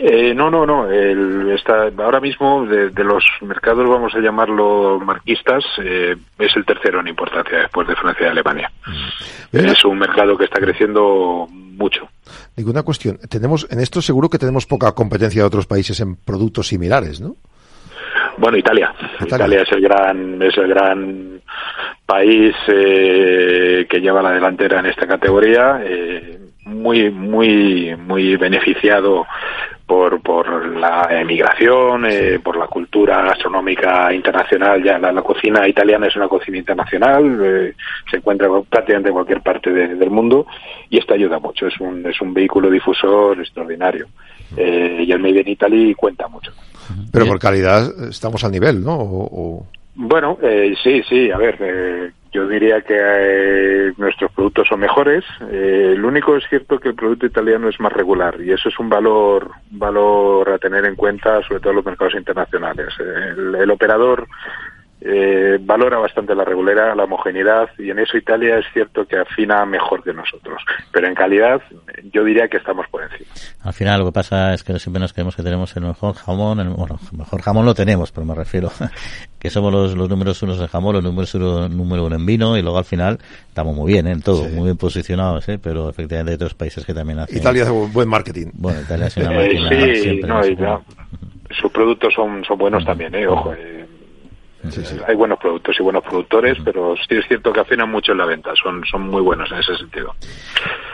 [0.00, 0.88] Eh, no, no, no.
[0.88, 7.00] El, está, ahora mismo, de, los mercados, vamos a llamarlo marquistas, eh, es el tercero
[7.00, 8.70] en importancia después de Francia y Alemania.
[8.86, 9.56] Mm.
[9.58, 12.08] Es un mercado que está creciendo mucho.
[12.56, 13.18] Ninguna cuestión.
[13.28, 17.34] Tenemos, en esto seguro que tenemos poca competencia de otros países en productos similares, ¿no?
[18.38, 18.94] Bueno, Italia.
[19.20, 21.40] Italia, es el gran, es el gran
[22.06, 25.80] país eh, que lleva la delantera en esta categoría.
[25.84, 29.26] Eh, muy, muy, muy beneficiado
[29.86, 34.82] por, por la emigración, eh, por la cultura gastronómica internacional.
[34.84, 37.74] Ya la, cocina italiana es una cocina internacional, eh,
[38.10, 40.46] se encuentra prácticamente en cualquier parte del mundo
[40.90, 41.66] y esto ayuda mucho.
[41.66, 44.06] Es un, es un vehículo difusor extraordinario.
[44.56, 46.52] Eh, y el Made in Italy cuenta mucho.
[47.12, 48.96] Pero por calidad estamos al nivel, ¿no?
[48.98, 50.38] O, Bueno,
[50.82, 51.30] sí, sí.
[51.30, 55.24] A ver, yo diría que eh, nuestros productos son mejores.
[55.50, 58.78] Eh, lo único es cierto que el producto italiano es más regular y eso es
[58.78, 62.88] un valor, valor a tener en cuenta, sobre todo en los mercados internacionales.
[62.98, 64.26] el operador
[65.00, 69.64] eh, valora bastante la regularidad, la homogeneidad y en eso Italia es cierto que afina
[69.64, 71.60] mejor que nosotros, pero en calidad
[72.12, 73.30] yo diría que estamos por encima.
[73.62, 76.60] Al final lo que pasa es que siempre nos creemos que tenemos el mejor jamón,
[76.60, 78.70] el, bueno, mejor jamón lo tenemos, pero me refiero
[79.38, 82.56] que somos los, los números unos en jamón, los números uno, número uno en vino
[82.56, 84.12] y luego al final estamos muy bien ¿eh?
[84.12, 85.58] en todo, muy bien posicionados, ¿eh?
[85.62, 87.38] pero efectivamente hay otros países que también hacen.
[87.38, 88.48] Italia hace buen marketing.
[88.54, 90.82] Bueno, Italia es una máquina sí, no,
[91.50, 93.26] sus productos son, son buenos también, ¿eh?
[93.26, 93.54] ojo.
[93.54, 93.86] Eh,
[95.06, 98.26] hay buenos productos y buenos productores, pero sí es cierto que afinan mucho en la
[98.26, 100.14] venta, son, son muy buenos en ese sentido.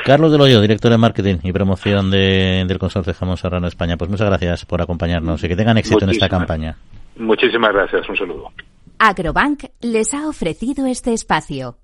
[0.05, 4.29] Carlos Del Hoyo, director de marketing y promoción del consorcio Jamón Serrano España, pues muchas
[4.29, 6.77] gracias por acompañarnos y que tengan éxito en esta campaña.
[7.17, 8.53] Muchísimas gracias, un saludo.
[8.99, 11.77] Agrobank les ha ofrecido este espacio.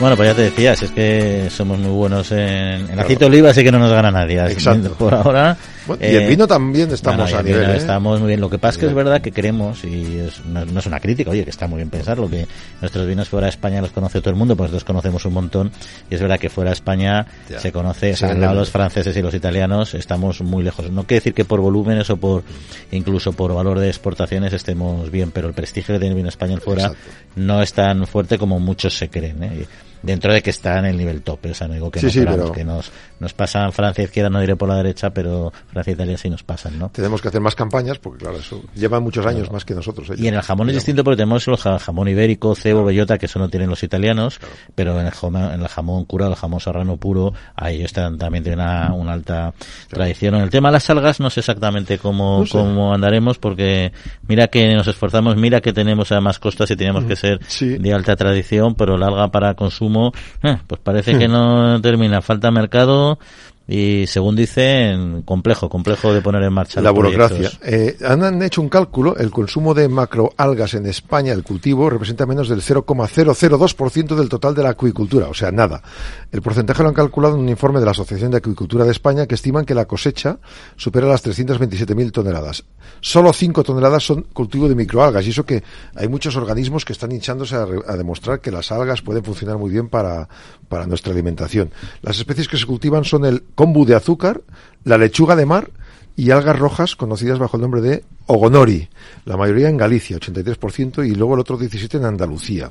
[0.00, 3.50] Bueno, pues ya te decías, es que somos muy buenos en, en aceite de oliva,
[3.50, 4.44] así que no nos gana nadie.
[4.46, 4.94] Exacto.
[4.94, 5.56] Por ahora.
[6.00, 7.70] Y el eh, vino también estamos a nivel.
[7.70, 7.76] ¿eh?
[7.76, 8.40] Estamos muy bien.
[8.40, 11.44] Lo que pasa es que es verdad que queremos, y no, es una crítica, oye,
[11.44, 12.46] que está muy bien pensar, lo que
[12.80, 15.70] nuestros vinos fuera de España los conoce todo el mundo, pues los conocemos un montón.
[16.10, 17.26] Y es verdad que fuera de España
[17.58, 20.90] se conoce, o los franceses y los italianos estamos muy lejos.
[20.90, 22.44] No quiere decir que por volúmenes o por
[22.90, 26.60] incluso por valor de exportaciones estemos bien, pero el prestigio que tiene el vino español
[26.60, 26.92] fuera
[27.36, 29.42] no es tan fuerte como muchos se creen.
[29.42, 29.66] ¿eh?
[30.04, 32.64] Dentro de que está en el nivel top, o sea, no digo que, no que
[32.64, 36.28] nos, nos pasan Francia izquierda, no diré por la derecha, pero Francia e Italia sí
[36.28, 36.90] nos pasan, ¿no?
[36.90, 40.10] Tenemos que hacer más campañas, porque claro, eso lleva muchos años más que nosotros.
[40.16, 43.38] Y en el jamón es distinto porque tenemos el jamón ibérico, cebo, bellota, que eso
[43.38, 44.40] no tienen los italianos,
[44.74, 48.44] pero en el, jamón, en el jamón curado, el jamón serrano puro, ahí ellos también
[48.44, 49.54] tienen una, una alta
[49.88, 50.34] tradición.
[50.34, 53.92] En el tema de las algas no sé exactamente cómo, cómo andaremos, porque
[54.28, 58.16] mira que nos esforzamos, mira que tenemos además costas y tenemos que ser de alta
[58.16, 59.93] tradición, pero la alga para consumo
[60.42, 62.22] eh, pues parece que no termina.
[62.22, 63.18] Falta mercado,
[63.66, 66.82] y según dicen, complejo, complejo de poner en marcha.
[66.82, 67.50] La burocracia.
[67.62, 72.50] Eh, han hecho un cálculo, el consumo de macroalgas en España, el cultivo, representa menos
[72.50, 75.82] del 0,002% del total de la acuicultura, o sea, nada.
[76.30, 79.26] El porcentaje lo han calculado en un informe de la Asociación de Acuicultura de España
[79.26, 80.38] que estiman que la cosecha
[80.76, 82.64] supera las 327.000 toneladas.
[83.00, 85.62] Solo 5 toneladas son cultivo de microalgas, y eso que
[85.94, 89.70] hay muchos organismos que están hinchándose a, a demostrar que las algas pueden funcionar muy
[89.70, 90.28] bien para,
[90.68, 91.70] para nuestra alimentación.
[92.02, 94.42] Las especies que se cultivan son el kombu de azúcar,
[94.84, 95.70] la lechuga de mar
[96.16, 98.88] y algas rojas conocidas bajo el nombre de ogonori,
[99.26, 102.70] la mayoría en Galicia, 83%, y luego el otro 17% en Andalucía.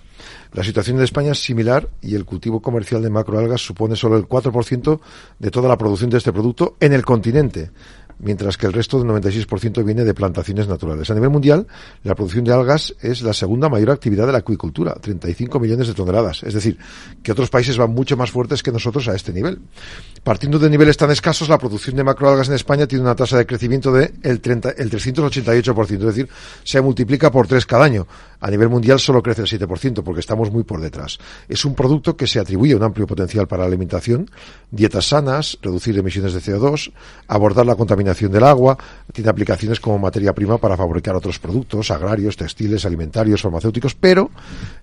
[0.54, 4.28] La situación de España es similar y el cultivo comercial de macroalgas supone solo el
[4.28, 5.00] 4%
[5.40, 7.72] de toda la producción de este producto en el continente,
[8.20, 11.10] mientras que el resto del 96% viene de plantaciones naturales.
[11.10, 11.68] A nivel mundial,
[12.04, 15.94] la producción de algas es la segunda mayor actividad de la acuicultura, 35 millones de
[15.94, 16.44] toneladas.
[16.44, 16.78] Es decir,
[17.22, 19.60] que otros países van mucho más fuertes que nosotros a este nivel.
[20.24, 23.46] Partiendo de niveles tan escasos, la producción de macroalgas en España tiene una tasa de
[23.46, 26.30] crecimiento de el, 30, el 388%, es decir,
[26.64, 28.08] se multiplica por tres cada año.
[28.40, 31.18] A nivel mundial solo crece el 7%, porque estamos muy por detrás.
[31.48, 34.30] Es un producto que se atribuye un amplio potencial para la alimentación,
[34.72, 36.92] dietas sanas, reducir emisiones de CO2,
[37.28, 38.78] abordar la contaminación del agua,
[39.12, 44.30] tiene aplicaciones como materia prima para fabricar otros productos agrarios, textiles, alimentarios, farmacéuticos, pero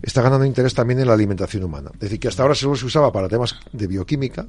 [0.02, 1.90] está ganando interés también en la alimentación humana.
[1.94, 4.46] Es decir, que hasta ahora solo se usaba para temas de bioquímica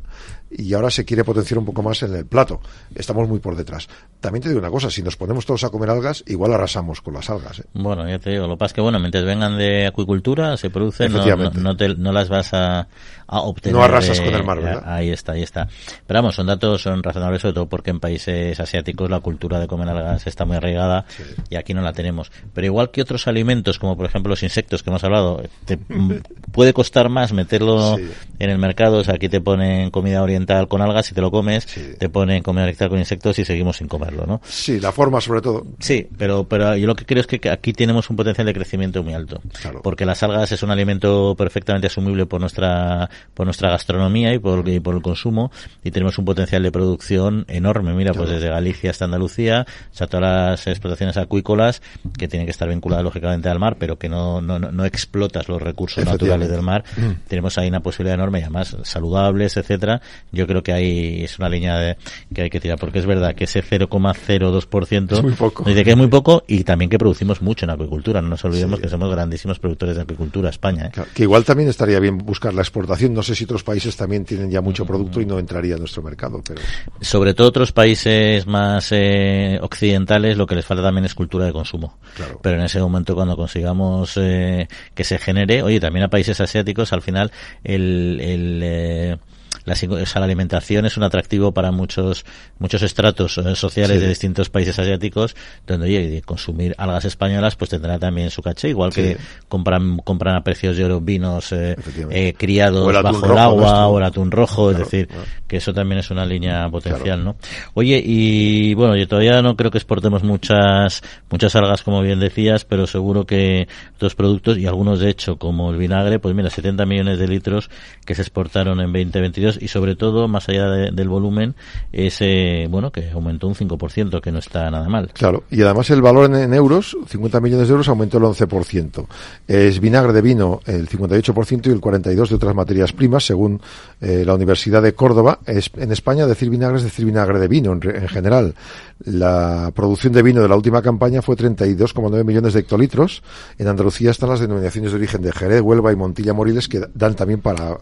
[0.50, 2.62] y ahora se quiere potenciar un poco más en el plato.
[2.96, 3.88] Estamos muy por detrás.
[4.20, 7.14] También te digo una cosa, si nos ponemos todos a comer algas, igual arrasamos con
[7.14, 7.60] las algas.
[7.60, 7.64] ¿eh?
[7.74, 10.70] Bueno, ya te digo, lo que pasa es que, bueno, mientras vengan de acuicultura, se
[10.70, 12.88] producen, no, no, las vas a,
[13.28, 13.76] obtener.
[13.78, 14.84] No arrasas con el mar, ¿verdad?
[14.86, 15.68] Ahí está, ahí está.
[16.06, 19.68] Pero vamos, son datos son razonables, sobre todo porque en países asiáticos la cultura de
[19.68, 21.06] comer algas está muy arraigada
[21.50, 22.32] y aquí no la tenemos.
[22.54, 25.78] Pero igual que otros alimentos, como por ejemplo los insectos que hemos hablado, te,
[26.52, 27.98] puede costar más meterlo
[28.40, 28.98] en el mercado.
[28.98, 32.44] O sea, aquí te ponen comida oriental con algas y te lo comes, te ponen
[32.44, 34.42] comida oriental con insectos y seguimos sin comerlo, ¿no?
[34.44, 35.66] Sí, la forma sobre todo.
[35.80, 39.04] Sí, pero, pero yo lo que creo es que aquí tenemos un potencial de crecimiento
[39.04, 39.42] muy alto.
[39.84, 44.68] Porque las algas es un alimento perfectamente asumible por nuestra, por nuestra gastronomía y por,
[44.68, 45.52] y por el consumo
[45.84, 47.94] y tenemos un potencial de producción enorme.
[47.94, 51.82] Mira, pues desde Galicia hasta Andalucía, o sea, todas las explotaciones acuícolas
[52.18, 55.62] que tienen que estar vinculadas lógicamente al mar, pero que no, no, no explotas los
[55.62, 56.84] recursos naturales del mar.
[56.96, 57.28] Mm.
[57.28, 60.02] Tenemos ahí una posibilidad enorme y además saludables, etcétera.
[60.32, 61.98] Yo creo que ahí es una línea de,
[62.34, 65.64] que hay que tirar, porque es verdad que ese 0,02% es muy poco.
[65.64, 68.22] dice que es muy poco y también que producimos mucho en acuicultura.
[68.22, 70.88] No nos olvidemos que somos grandísimos productores de acuicultura, España.
[70.88, 71.02] ¿eh?
[71.14, 73.14] que igual también estaría bien buscar la exportación.
[73.14, 76.02] No sé si otros países también tienen ya mucho producto y no entraría a nuestro
[76.02, 76.42] mercado.
[76.46, 76.62] Pero...
[77.02, 81.54] Sobre todo otros países más eh, occidentales, lo que les falta también es cultura de
[81.54, 81.98] consumo.
[82.42, 86.94] Pero en ese momento, cuando consigamos eh, que se genere, oye, también a países asiáticos,
[86.94, 87.32] al final
[87.64, 89.20] el, el
[89.66, 92.26] la, la alimentación es un atractivo para muchos
[92.60, 95.36] muchos estratos eh, sociales de distintos países asiáticos
[95.68, 100.44] donde oye, consumir algas españolas pues tendrá también su caché igual que compran compran a
[100.44, 101.76] precios de oro vinos eh,
[102.10, 105.10] eh criados bajo el agua o el atún rojo es decir
[105.48, 107.36] que eso también es una línea potencial no
[107.74, 112.66] oye y bueno yo todavía no creo que exportemos muchas muchas algas como bien decías
[112.66, 113.68] pero seguro que
[114.00, 117.70] dos productos y algunos de hecho como el vinagre pues mira 70 millones de litros
[118.06, 121.56] que se exportaron en 2022 y sobre todo, más allá del volumen,
[121.92, 125.12] ese, bueno, que aumentó un 5%, que no está nada mal.
[125.14, 129.06] Claro, y además el valor en, euros, 50 millones de euros, aumentó el 11%.
[129.48, 133.62] Es vinagre de vino el 58% y el 42% de otras materias primas, según
[134.00, 135.40] eh, la Universidad de Córdoba.
[135.46, 138.56] Es, en España decir vinagre es decir vinagre de vino en, en general.
[139.04, 143.24] La producción de vino de la última campaña fue 32,9 millones de hectolitros.
[143.58, 147.16] En Andalucía están las denominaciones de origen de Jerez, Huelva y Montilla Moriles que dan
[147.16, 147.78] también para,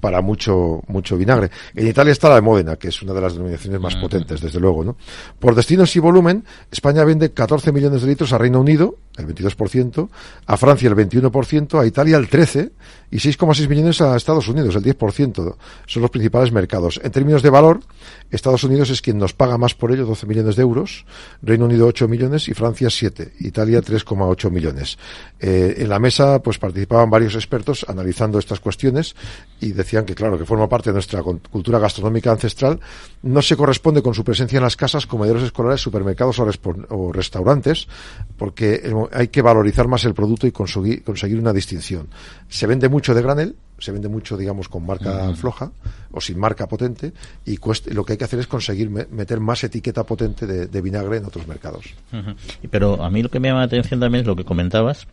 [0.00, 1.50] para mucho, mucho vinagre.
[1.74, 4.60] En Italia está la de Módena, que es una de las denominaciones más potentes, desde
[4.60, 4.96] luego, ¿no?
[5.38, 10.08] Por destinos y volumen, España vende 14 millones de litros a Reino Unido, el 22%,
[10.46, 12.70] a Francia el 21%, a Italia el 13%
[13.10, 15.56] y 6,6 millones a Estados Unidos, el 10%.
[15.86, 17.00] Son los principales mercados.
[17.02, 17.80] En términos de valor,
[18.30, 21.04] Estados Unidos es quien nos paga más por ello, 12 millones de euros,
[21.42, 24.98] Reino Unido 8 millones y Francia 7, Italia 3,8 millones.
[25.40, 29.16] Eh, en la mesa pues participaban varios expertos analizando estas cuestiones
[29.60, 32.80] y decían que claro, que forma parte de nuestra cultura gastronómica ancestral,
[33.22, 37.86] no se corresponde con su presencia en las casas, comedores escolares, supermercados o, restaurantes,
[38.36, 42.08] porque hay que valorizar más el producto y conseguir, conseguir una distinción.
[42.48, 45.72] Se vende mucho de granel, se vende mucho, digamos, con marca floja
[46.12, 47.12] o sin marca potente
[47.44, 47.58] y
[47.92, 51.46] lo que hay que hacer es conseguir meter más etiqueta potente de, vinagre en otros
[51.46, 51.94] mercados.
[52.70, 55.06] Pero a mí lo que me llama la atención también es lo que comentabas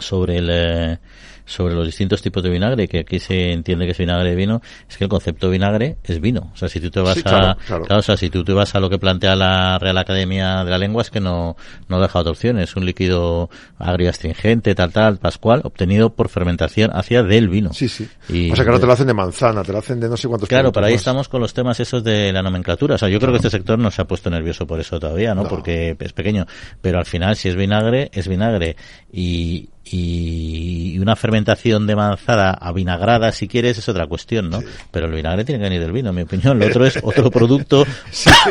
[0.00, 0.48] sobre el...
[0.50, 0.98] Eh,
[1.46, 4.60] sobre los distintos tipos de vinagre, que aquí se entiende que es vinagre de vino,
[4.88, 6.50] es que el concepto de vinagre es vino.
[6.52, 7.56] O sea, si tú te vas a,
[7.88, 10.78] o sea, si tú te vas a lo que plantea la Real Academia de la
[10.78, 11.56] Lengua, es que no,
[11.88, 12.58] no deja otra opción.
[12.58, 17.72] Es un líquido agrio astringente, tal, tal, pascual, obtenido por fermentación hacia del vino.
[17.72, 18.08] Sí, sí.
[18.28, 20.16] Y, o sea, que no te lo hacen de manzana, te lo hacen de no
[20.16, 22.96] sé cuántos Claro, pero ahí estamos con los temas esos de la nomenclatura.
[22.96, 25.34] O sea, yo creo que este sector no se ha puesto nervioso por eso todavía,
[25.34, 25.44] ¿no?
[25.44, 26.46] Porque es pequeño.
[26.80, 28.76] Pero al final, si es vinagre, es vinagre.
[29.12, 34.60] Y, y una fermentación de manzana avinagrada, si quieres, es otra cuestión, ¿no?
[34.90, 36.58] Pero el vinagre tiene que venir del vino, en mi opinión.
[36.58, 37.86] Lo otro es otro producto,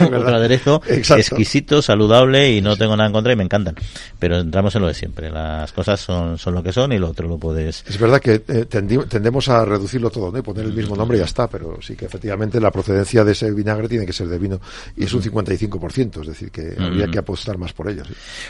[0.01, 3.75] otro aderezo exquisito, saludable y no tengo nada en contra y me encantan.
[4.17, 5.29] Pero entramos en lo de siempre.
[5.29, 7.83] Las cosas son, son lo que son y lo otro lo puedes.
[7.87, 10.37] Es verdad que eh, tendemos a reducirlo todo, ¿no?
[10.37, 13.33] Y poner el mismo nombre y ya está, pero sí que efectivamente la procedencia de
[13.33, 14.61] ese vinagre tiene que ser de vino
[14.95, 18.03] y es un 55%, es decir, que habría que apostar más por ello.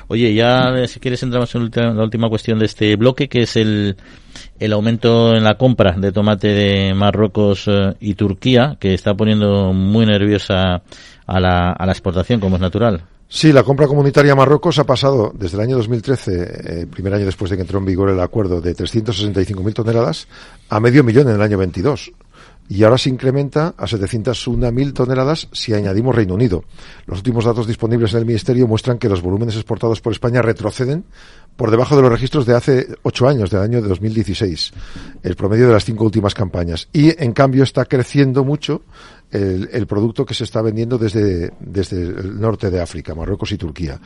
[0.07, 3.95] Oye, ya si quieres entramos en la última cuestión de este bloque, que es el,
[4.59, 9.71] el aumento en la compra de tomate de Marruecos eh, y Turquía, que está poniendo
[9.71, 10.83] muy nerviosa
[11.25, 13.01] a la, a la exportación, como es natural.
[13.29, 17.25] Sí, la compra comunitaria a Marruecos ha pasado desde el año 2013, eh, primer año
[17.25, 20.27] después de que entró en vigor el acuerdo, de 365.000 toneladas
[20.69, 22.11] a medio millón en el año 22
[22.67, 26.63] y ahora se incrementa a 701.000 toneladas si añadimos Reino Unido.
[27.05, 31.05] Los últimos datos disponibles en el Ministerio muestran que los volúmenes exportados por España retroceden
[31.55, 34.73] por debajo de los registros de hace ocho años, del año de 2016,
[35.23, 36.87] el promedio de las cinco últimas campañas.
[36.91, 38.81] Y, en cambio, está creciendo mucho
[39.31, 43.99] el, producto que se está vendiendo desde, desde el norte de África, Marruecos y Turquía.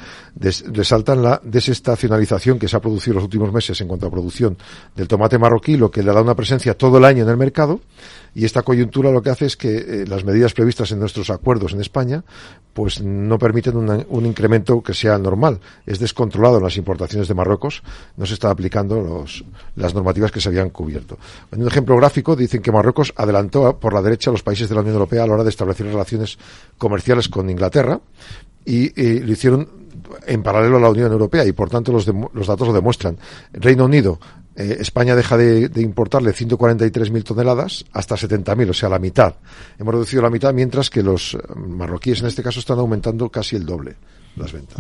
[0.72, 4.58] resaltan la desestacionalización que se ha producido en los últimos meses en cuanto a producción
[4.96, 7.82] del tomate marroquí, lo que le da una presencia todo el año en el mercado
[8.34, 11.74] Y esta coyuntura lo que hace es que eh, las medidas previstas en nuestros acuerdos
[11.74, 12.24] en España
[12.74, 15.60] pues no permiten un incremento que sea normal.
[15.86, 17.82] Es descontrolado en las importaciones de Marruecos.
[18.18, 19.44] No se está aplicando los,
[19.76, 21.18] las normativas que se habían cubierto.
[21.52, 24.76] En un ejemplo gráfico dicen que Marruecos adelantó por la derecha a los países de
[24.76, 26.38] la Unión Europea a la hora de establecer relaciones
[26.78, 28.00] comerciales con Inglaterra
[28.66, 28.90] y
[29.22, 29.68] lo hicieron
[30.26, 33.18] en paralelo a la Unión Europea y por tanto los, los datos lo demuestran.
[33.54, 34.20] Reino Unido
[34.56, 39.36] eh, España deja de, de importarle 143.000 toneladas hasta 70.000, o sea, la mitad.
[39.78, 43.66] Hemos reducido la mitad, mientras que los marroquíes en este caso están aumentando casi el
[43.66, 43.96] doble
[44.36, 44.78] las ventas.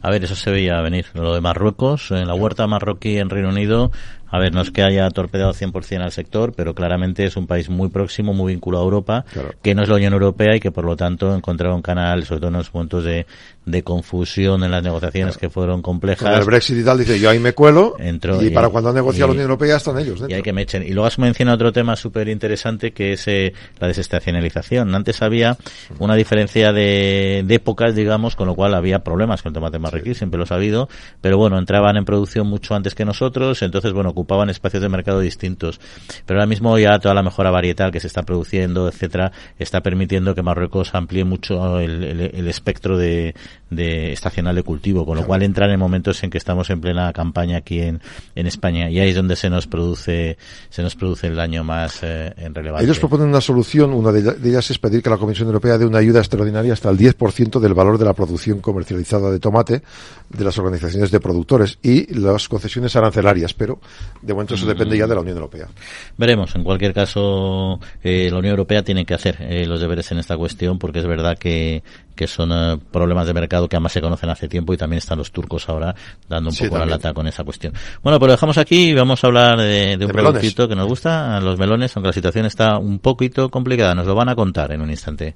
[0.00, 1.06] A ver, eso se veía venir.
[1.14, 3.92] Lo de Marruecos, en la huerta marroquí en Reino Unido,
[4.32, 7.68] a ver, no es que haya torpedado 100% al sector, pero claramente es un país
[7.68, 9.24] muy próximo, muy vinculado a Europa,
[9.60, 12.40] que no es la Unión Europea y que por lo tanto encontraba un canal, sobre
[12.40, 13.26] todo en los momentos de,
[13.66, 16.30] de confusión en las negociaciones que fueron complejas.
[16.30, 17.94] Con el Brexit y tal dice, yo ahí me cuelo
[18.40, 20.30] y, para cuando ha negociado la Unión Europea están ellos dentro.
[20.30, 20.82] Y hay que me echen.
[20.82, 24.94] Y luego has mencionado otro tema súper interesante que es eh, la desestacionalización.
[24.94, 25.58] Antes había
[25.98, 30.14] una diferencia de, de, épocas, digamos, con lo cual había problemas con el tomate marroquí,
[30.14, 30.88] siempre lo ha habido,
[31.20, 35.20] pero bueno, entraban en producción mucho antes que nosotros, entonces bueno, ocupaban espacios de mercado
[35.20, 35.80] distintos.
[36.24, 40.34] Pero ahora mismo ya toda la mejora varietal que se está produciendo, etcétera, está permitiendo
[40.34, 43.34] que Marruecos amplíe mucho el, el, espectro de,
[43.74, 47.12] de, estacional de cultivo, con lo cual entran en momentos en que estamos en plena
[47.12, 48.00] campaña aquí en,
[48.34, 50.36] en España y ahí es donde se nos produce
[50.68, 52.84] se nos produce el daño más eh, en relevante.
[52.84, 55.98] Ellos proponen una solución, una de ellas es pedir que la Comisión Europea dé una
[55.98, 59.82] ayuda extraordinaria hasta el 10% del valor de la producción comercializada de tomate
[60.28, 63.80] de las organizaciones de productores y las concesiones arancelarias, pero
[64.20, 65.68] de momento eso depende ya de la Unión Europea.
[66.16, 66.54] Veremos.
[66.54, 70.36] En cualquier caso, eh, la Unión Europea tiene que hacer eh, los deberes en esta
[70.36, 71.82] cuestión porque es verdad que,
[72.14, 75.18] que son eh, problemas de mercado que además se conocen hace tiempo y también están
[75.18, 75.94] los turcos ahora
[76.28, 77.72] dando un poco la lata con esa cuestión.
[78.02, 81.40] Bueno, pues lo dejamos aquí y vamos a hablar de, un producto que nos gusta,
[81.40, 83.94] los melones, aunque la situación está un poquito complicada.
[83.94, 85.34] Nos lo van a contar en un instante.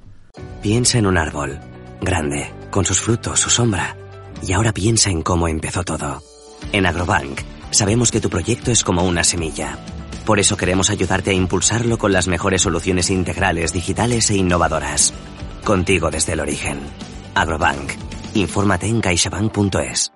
[0.62, 1.58] Piensa en un árbol,
[2.00, 3.96] grande, con sus frutos, su sombra.
[4.46, 6.22] Y ahora piensa en cómo empezó todo.
[6.72, 9.76] En Agrobank Sabemos que tu proyecto es como una semilla.
[10.24, 15.12] Por eso queremos ayudarte a impulsarlo con las mejores soluciones integrales, digitales e innovadoras.
[15.66, 16.78] Contigo desde el origen.
[17.34, 17.90] Agrobank.
[18.34, 20.15] Infórmate en caixabank.es.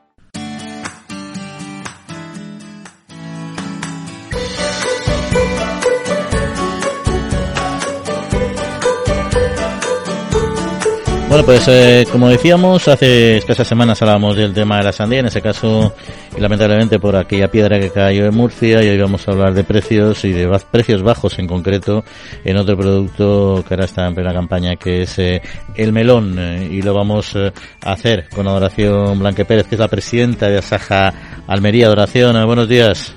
[11.30, 15.26] Bueno, pues eh, como decíamos, hace escasas semanas hablábamos del tema de la sandía, en
[15.26, 15.94] ese caso,
[16.36, 19.62] y lamentablemente por aquella piedra que cayó en Murcia, y hoy vamos a hablar de
[19.62, 22.02] precios y de precios bajos en concreto
[22.44, 25.40] en otro producto que ahora está en plena campaña, que es eh,
[25.76, 27.52] el melón, eh, y lo vamos a
[27.92, 31.14] hacer con Adoración Blanque Pérez, que es la presidenta de Asaja
[31.46, 31.86] Almería.
[31.86, 33.14] Adoración, buenos días.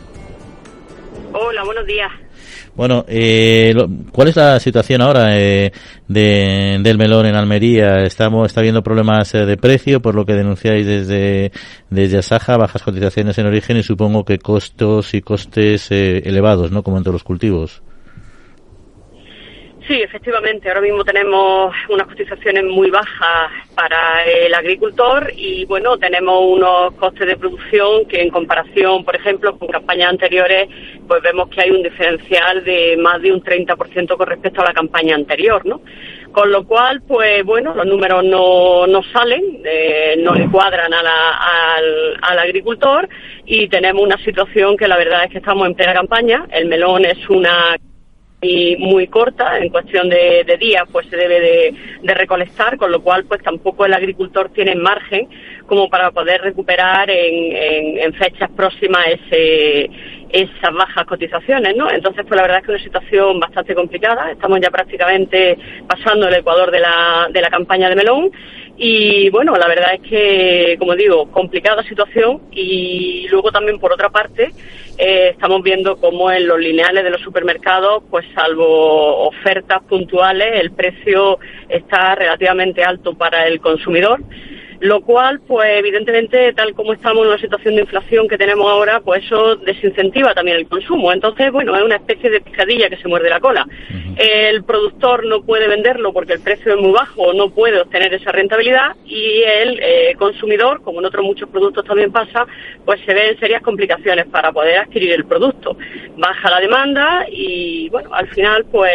[1.33, 2.22] Hola, buenos días.
[2.75, 3.75] Bueno, eh,
[4.11, 5.71] ¿cuál es la situación ahora eh,
[6.07, 8.03] de, del melón en Almería?
[8.03, 11.51] Estamos, está habiendo problemas eh, de precio, por lo que denunciáis desde,
[11.91, 16.81] desde Asaja, bajas cotizaciones en origen y supongo que costos y costes eh, elevados, ¿no?
[16.81, 17.83] Como en todos los cultivos.
[19.87, 20.69] Sí, efectivamente.
[20.69, 27.27] Ahora mismo tenemos unas cotizaciones muy bajas para el agricultor y, bueno, tenemos unos costes
[27.27, 30.69] de producción que, en comparación, por ejemplo, con campañas anteriores,
[31.05, 34.73] pues vemos que hay un diferencial de más de un 30% con respecto a la
[34.73, 35.81] campaña anterior, ¿no?
[36.31, 41.05] Con lo cual, pues bueno, los números no, no salen, eh, no le cuadran al,
[42.21, 43.07] al agricultor
[43.45, 46.47] y tenemos una situación que la verdad es que estamos en plena campaña.
[46.51, 47.77] El melón es una
[48.43, 51.39] y muy corta, en cuestión de, días pues se debe
[52.01, 55.27] de, recolectar, con lo cual pues tampoco el agricultor tiene margen
[55.65, 59.89] como para poder recuperar en, fechas próximas ese,
[60.29, 61.89] esas bajas cotizaciones, ¿no?
[61.89, 66.27] Entonces pues la verdad es que es una situación bastante complicada, estamos ya prácticamente pasando
[66.27, 68.31] el ecuador de la, de la campaña de melón
[68.77, 74.09] y bueno, la verdad es que, como digo, complicada situación y luego también por otra
[74.09, 74.51] parte
[74.97, 80.71] eh, estamos viendo cómo en los lineales de los supermercados, pues salvo ofertas puntuales, el
[80.71, 84.21] precio está relativamente alto para el consumidor
[84.83, 88.99] lo cual, pues evidentemente, tal como estamos en una situación de inflación que tenemos ahora,
[88.99, 91.13] pues eso desincentiva también el consumo.
[91.13, 93.65] Entonces, bueno, es una especie de picadilla que se muerde la cola.
[94.17, 98.33] El productor no puede venderlo porque el precio es muy bajo, no puede obtener esa
[98.33, 102.45] rentabilidad y el eh, consumidor, como en otros muchos productos también pasa,
[102.83, 105.77] pues se ve en serias complicaciones para poder adquirir el producto.
[106.17, 108.91] Baja la demanda y, bueno, al final, pues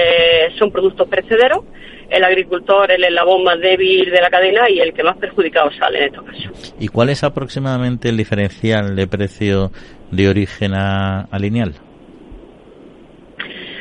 [0.59, 1.65] son productos precederos
[2.11, 5.99] el agricultor el eslabón más débil de la cadena y el que más perjudicado sale
[5.99, 6.75] en estos casos.
[6.79, 9.71] ¿Y cuál es aproximadamente el diferencial de precio
[10.11, 11.75] de origen a, lineal?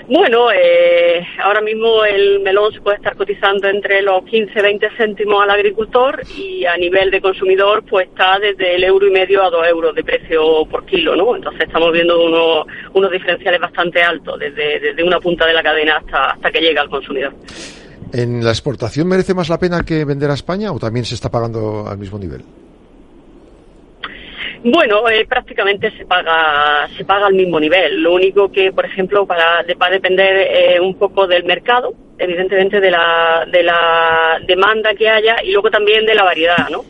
[0.09, 5.49] Bueno, eh, ahora mismo el melón se puede estar cotizando entre los 15-20 céntimos al
[5.49, 9.67] agricultor y a nivel de consumidor pues está desde el euro y medio a dos
[9.67, 11.35] euros de precio por kilo, ¿no?
[11.35, 15.97] Entonces estamos viendo unos, unos diferenciales bastante altos desde, desde una punta de la cadena
[15.97, 17.33] hasta, hasta que llega al consumidor.
[18.13, 21.29] ¿En la exportación merece más la pena que vender a España o también se está
[21.29, 22.43] pagando al mismo nivel?
[24.63, 28.01] Bueno, eh, prácticamente se paga se paga al mismo nivel.
[28.01, 32.79] Lo único que, por ejemplo, para, va a depender eh, un poco del mercado, evidentemente
[32.79, 36.83] de la, de la demanda que haya y luego también de la variedad, ¿no?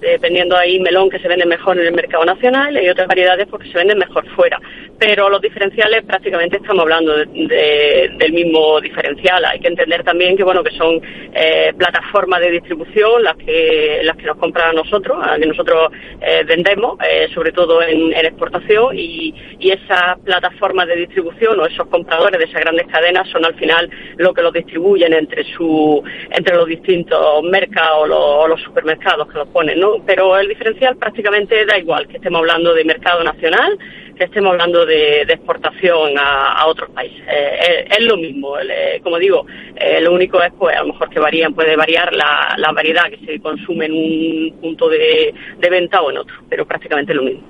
[0.00, 3.70] Dependiendo ahí melón que se vende mejor en el mercado nacional y otras variedades porque
[3.70, 4.58] se venden mejor fuera
[5.00, 9.42] pero los diferenciales prácticamente estamos hablando de, del mismo diferencial.
[9.46, 11.00] Hay que entender también que bueno que son
[11.32, 15.90] eh, plataformas de distribución las que las que nos compran a nosotros, a que nosotros
[16.20, 21.86] eh, vendemos, eh, sobre todo en, exportación y, y, esas plataformas de distribución o esos
[21.86, 23.88] compradores de esas grandes cadenas son al final
[24.18, 29.48] lo que los distribuyen entre su entre los distintos mercados o los, supermercados que los
[29.48, 29.94] ponen, ¿no?
[30.04, 33.78] Pero el diferencial prácticamente da igual que estemos hablando de mercado nacional
[34.20, 37.22] que estemos hablando de, exportación a, otros países.
[37.26, 41.08] Eh, es, lo mismo, eh, como digo, eh, lo único es pues a lo mejor
[41.08, 45.32] que varían, puede variar la, variedad que se consume en un punto de,
[45.70, 47.42] venta o en otro, pero prácticamente lo mismo.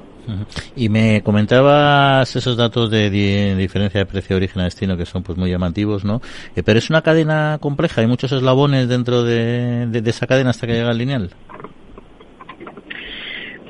[0.76, 3.10] Y me comentabas esos datos de,
[3.56, 6.22] diferencia de precio de origen a destino que son pues muy llamativos, ¿no?
[6.64, 10.74] pero es una cadena compleja, hay muchos eslabones dentro de, de esa cadena hasta que
[10.74, 11.30] llega al lineal.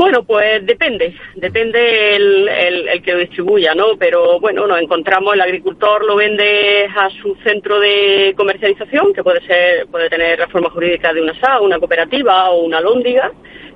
[0.01, 3.98] Bueno, pues depende, depende el, el, que lo distribuya, ¿no?
[3.98, 9.46] Pero bueno, nos encontramos, el agricultor lo vende a su centro de comercialización, que puede
[9.46, 13.30] ser, puede tener la forma jurídica de una SA, una cooperativa o una lóndiga,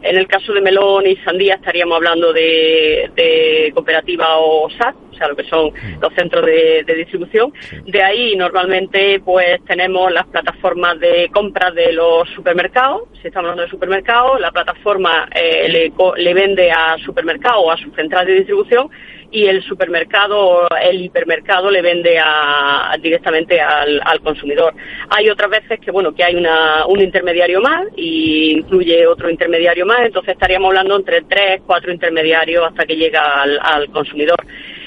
[0.05, 5.29] en el caso de melón y sandía estaríamos hablando de, cooperativa o SAT, o sea,
[5.29, 7.53] lo que son los centros de, distribución.
[7.87, 13.63] De ahí normalmente pues tenemos las plataformas de compra de los supermercados, si estamos hablando
[13.63, 15.93] de supermercados, la plataforma eh, le,
[16.23, 18.91] le vende a supermercado o a su central de distribución
[19.35, 24.73] y el supermercado, el hipermercado le vende a, directamente al, consumidor.
[25.11, 29.85] Hay otras veces que bueno que hay una, un intermediario más y incluye otro intermediario
[29.87, 34.39] más, entonces estaríamos hablando entre tres, cuatro intermediarios hasta que llega al, consumidor.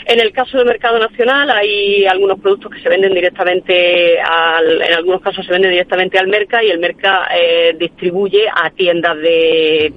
[0.05, 4.93] En el caso del mercado nacional hay algunos productos que se venden directamente al, en
[4.93, 9.91] algunos casos se venden directamente al mercado y el mercado eh, distribuye a tiendas de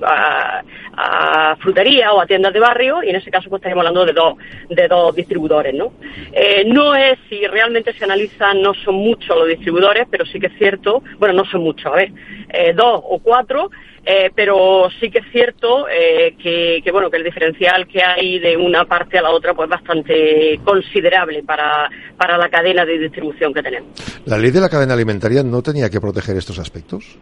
[1.60, 4.34] frutería o a tiendas de barrio y en ese caso pues estaríamos hablando de dos,
[4.68, 5.92] de dos distribuidores, ¿no?
[6.32, 10.46] Eh, no es, si realmente se analiza, no son muchos los distribuidores, pero sí que
[10.46, 12.12] es cierto, bueno, no son muchos, a ver,
[12.48, 13.70] eh, dos o cuatro,
[14.04, 18.56] eh, pero sí que es cierto que, que, bueno que el diferencial que hay de
[18.56, 23.62] una parte a la otra pues bastante considerable para, para la cadena de distribución que
[23.62, 23.90] tenemos.
[24.24, 27.18] ¿La ley de la cadena alimentaria no tenía que proteger estos aspectos?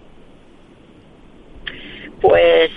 [2.21, 2.71] Pues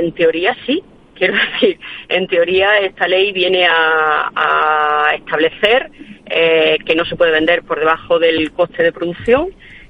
[0.00, 0.82] en teoría sí.
[1.14, 1.78] Quiero decir,
[2.08, 5.90] en teoría esta ley viene a, establecer
[6.26, 9.48] eh, que no se puede vender por debajo del coste de producción,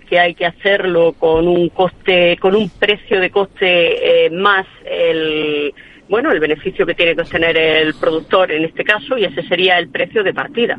[0.08, 5.72] que hay que hacerlo con un coste, con un precio de coste eh, más el
[6.10, 9.78] bueno, el beneficio que tiene que obtener el productor en este caso y ese sería
[9.78, 10.76] el precio de partida.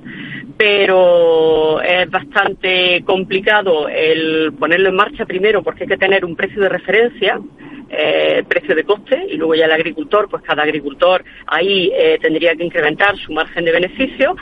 [0.58, 6.62] Pero es bastante complicado el ponerlo en marcha primero porque hay que tener un precio
[6.62, 7.40] de referencia
[7.92, 12.56] eh, precio de coste y luego ya el agricultor, pues cada agricultor ahí eh, tendría
[12.56, 14.36] que incrementar su margen de beneficio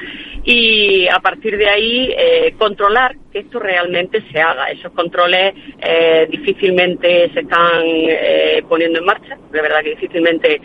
[0.44, 4.70] y a partir de ahí eh, controlar que esto realmente se haga.
[4.72, 7.84] Esos controles eh, difícilmente se están
[8.68, 10.62] poniendo en marcha, de verdad que difícilmente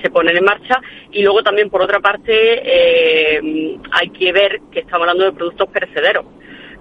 [0.00, 0.80] se ponen en marcha
[1.12, 3.40] y luego también por otra parte
[3.90, 6.24] hay que ver que estamos hablando de productos perecederos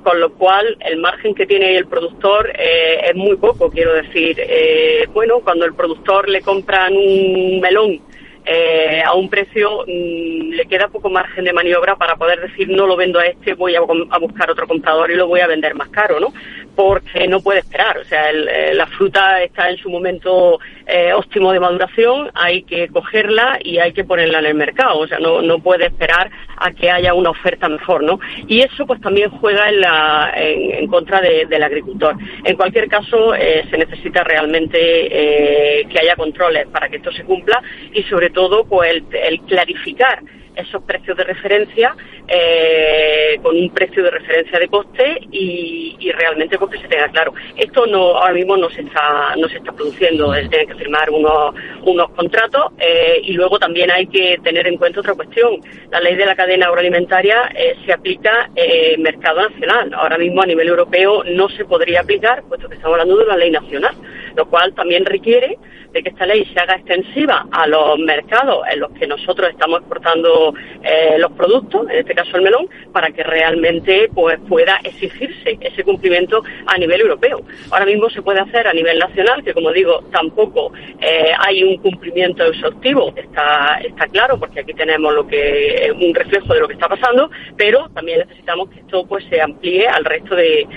[0.07, 4.37] con lo cual el margen que tiene el productor eh, es muy poco, quiero decir.
[4.39, 7.99] Eh, bueno, cuando el productor le compran un melón
[8.49, 12.87] eh, a un precio mm, le queda poco margen de maniobra para poder decir no
[12.87, 15.89] lo vendo a este, voy a, buscar otro comprador y lo voy a vender más
[15.89, 16.33] caro, ¿no?
[16.73, 21.51] Porque no puede esperar, o sea, eh, la fruta está en su momento eh, óptimo
[21.51, 25.41] de maduración, hay que cogerla y hay que ponerla en el mercado, o sea, no,
[25.41, 28.17] no puede esperar a que haya una oferta mejor, ¿no?
[28.47, 32.15] Y eso pues también juega en, la, en, contra del agricultor.
[32.45, 34.79] En cualquier caso, se necesita realmente
[35.89, 37.61] que haya controles para que esto se cumpla
[37.93, 40.21] y sobre todo todo pues el, clarificar
[40.55, 41.95] esos precios de referencia
[42.27, 47.33] eh, con un precio de referencia de coste y, realmente porque se tenga claro.
[47.55, 51.09] Esto no ahora mismo no se está no se está produciendo, es tener que firmar
[51.09, 55.59] unos, unos contratos eh, y luego también hay que tener en cuenta otra cuestión.
[55.91, 59.93] La ley de la cadena agroalimentaria eh, se aplica en mercado nacional.
[59.95, 63.37] Ahora mismo a nivel europeo no se podría aplicar, puesto que estamos hablando de una
[63.37, 63.95] ley nacional,
[64.35, 65.57] lo cual también requiere
[66.01, 70.53] que esta ley se haga extensiva a los mercados en los que nosotros estamos exportando
[70.83, 75.83] eh, los productos, en este caso el melón, para que realmente pues pueda exigirse ese
[75.83, 77.41] cumplimiento a nivel europeo.
[77.71, 81.77] Ahora mismo se puede hacer a nivel nacional, que como digo, tampoco eh, hay un
[81.77, 86.73] cumplimiento exhaustivo, está, está claro, porque aquí tenemos lo que un reflejo de lo que
[86.73, 90.67] está pasando, pero también necesitamos que esto pues se amplíe al resto de,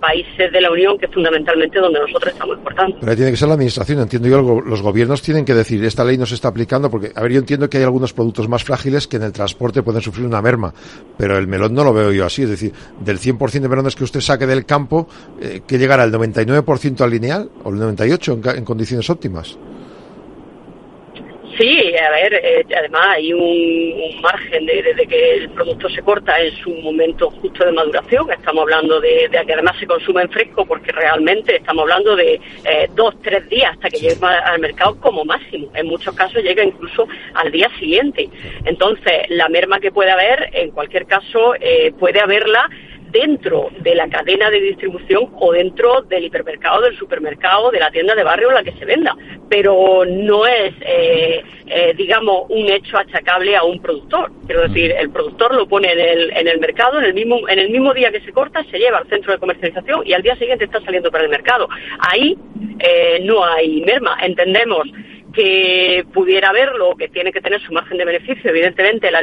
[0.00, 2.98] países de la Unión, que es fundamentalmente donde nosotros estamos exportando.
[3.00, 6.18] Pero tiene que ser la administración, entiendo yo, los gobiernos tienen que decir, esta ley
[6.18, 9.08] no se está aplicando porque, a ver, yo entiendo que hay algunos productos más frágiles
[9.08, 10.74] que en el transporte pueden sufrir una merma,
[11.16, 14.04] pero el melón no lo veo yo así, es decir, del 100% de melones que
[14.04, 15.08] usted saque del campo,
[15.40, 19.56] eh, que llegará al 99% al lineal o el 98% en condiciones óptimas.
[21.58, 26.54] Sí, a ver, eh, además hay un, margen de, que el producto se corta en
[26.56, 28.30] su momento justo de maduración.
[28.30, 32.88] Estamos hablando de, que además se consume en fresco porque realmente estamos hablando de eh,
[32.94, 35.68] dos, tres días hasta que llegue al mercado como máximo.
[35.74, 38.28] En muchos casos llega incluso al día siguiente.
[38.64, 42.68] Entonces, la merma que puede haber, en cualquier caso, eh, puede haberla
[43.10, 48.14] dentro de la cadena de distribución o dentro del hipermercado, del supermercado, de la tienda
[48.14, 49.16] de barrio en la que se venda.
[49.48, 54.30] Pero no es, eh, eh, digamos, un hecho achacable a un productor.
[54.46, 57.58] Quiero decir, el productor lo pone en el, en el mercado, en el, mismo, en
[57.58, 60.36] el mismo día que se corta, se lleva al centro de comercialización y al día
[60.36, 61.68] siguiente está saliendo para el mercado.
[61.98, 62.36] Ahí
[62.78, 64.16] eh, no hay merma.
[64.22, 64.88] Entendemos
[65.32, 69.22] que pudiera haberlo, que tiene que tener su margen de beneficio, evidentemente la,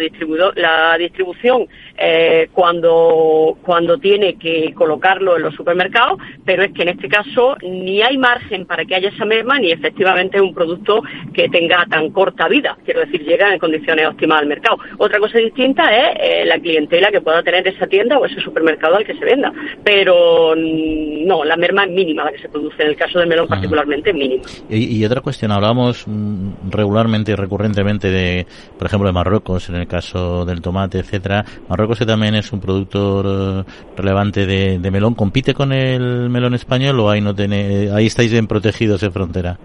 [0.56, 1.68] la distribución
[1.98, 7.56] eh, cuando, cuando tiene que colocarlo en los supermercados, pero es que en este caso
[7.62, 11.02] ni hay margen para que haya esa merma ni efectivamente es un producto
[11.34, 14.78] que tenga tan corta vida, quiero decir, llega en condiciones óptimas al mercado.
[14.98, 18.96] Otra cosa distinta es eh, la clientela que pueda tener esa tienda o ese supermercado
[18.96, 19.52] al que se venda,
[19.84, 23.28] pero mm, no, la merma es mínima la que se produce, en el caso del
[23.28, 24.44] melón particularmente es mínima.
[24.70, 28.46] Y, y otra cuestión, hablamos Mm, regularmente y recurrentemente de,
[28.78, 31.44] por ejemplo, de Marruecos, en el caso del tomate, etcétera.
[31.68, 35.14] Marruecos que también es un productor eh, relevante de, de melón.
[35.14, 39.60] ¿Compite con el melón español o ahí no tiene, ahí estáis bien protegidos en frontera?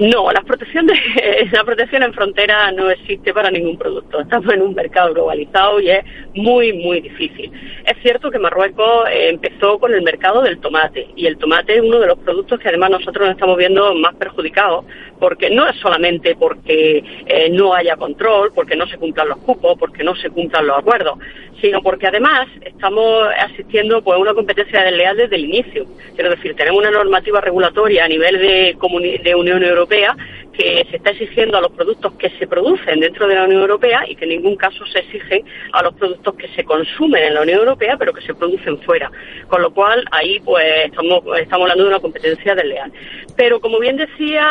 [0.00, 0.94] No, la protección, de,
[1.52, 4.20] la protección en frontera no existe para ningún producto.
[4.20, 6.04] Estamos en un mercado globalizado y es
[6.34, 7.50] muy, muy difícil.
[7.84, 11.80] Es cierto que Marruecos eh, empezó con el mercado del tomate y el tomate es
[11.80, 14.84] uno de los productos que además nosotros nos estamos viendo más perjudicados
[15.18, 19.78] porque no es solamente porque eh, no haya control, porque no se cumplan los cupos,
[19.78, 21.18] porque no se cumplan los acuerdos,
[21.60, 25.86] sino porque además estamos asistiendo pues, a una competencia desleal desde el inicio.
[26.14, 28.76] Quiero decir, tenemos una normativa regulatoria a nivel de,
[29.22, 30.16] de Unión Europea
[30.52, 34.02] que se está exigiendo a los productos que se producen dentro de la Unión Europea
[34.06, 37.42] y que en ningún caso se exigen a los productos que se consumen en la
[37.42, 39.10] Unión Europea pero que se producen fuera.
[39.48, 42.92] Con lo cual ahí pues estamos, estamos hablando de una competencia desleal.
[43.36, 44.50] Pero como bien decía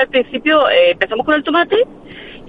[0.00, 1.84] al principio, eh, empezamos con el tomate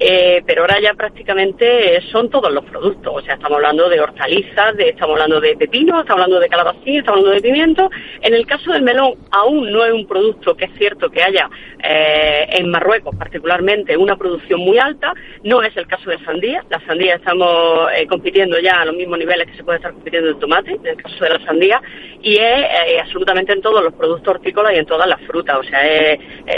[0.05, 4.75] eh, pero ahora ya prácticamente son todos los productos, o sea, estamos hablando de hortalizas,
[4.75, 7.89] de, estamos hablando de pepino, estamos hablando de calabacín, estamos hablando de pimiento.
[8.21, 11.49] En el caso del melón, aún no es un producto que es cierto que haya
[11.81, 16.81] eh, en Marruecos particularmente una producción muy alta, no es el caso de sandía, la
[16.85, 20.37] sandía estamos eh, compitiendo ya a los mismos niveles que se puede estar compitiendo el
[20.37, 21.81] tomate, en el caso de la sandía,
[22.21, 25.79] y es absolutamente en todos los productos hortícolas y en todas las frutas, o sea,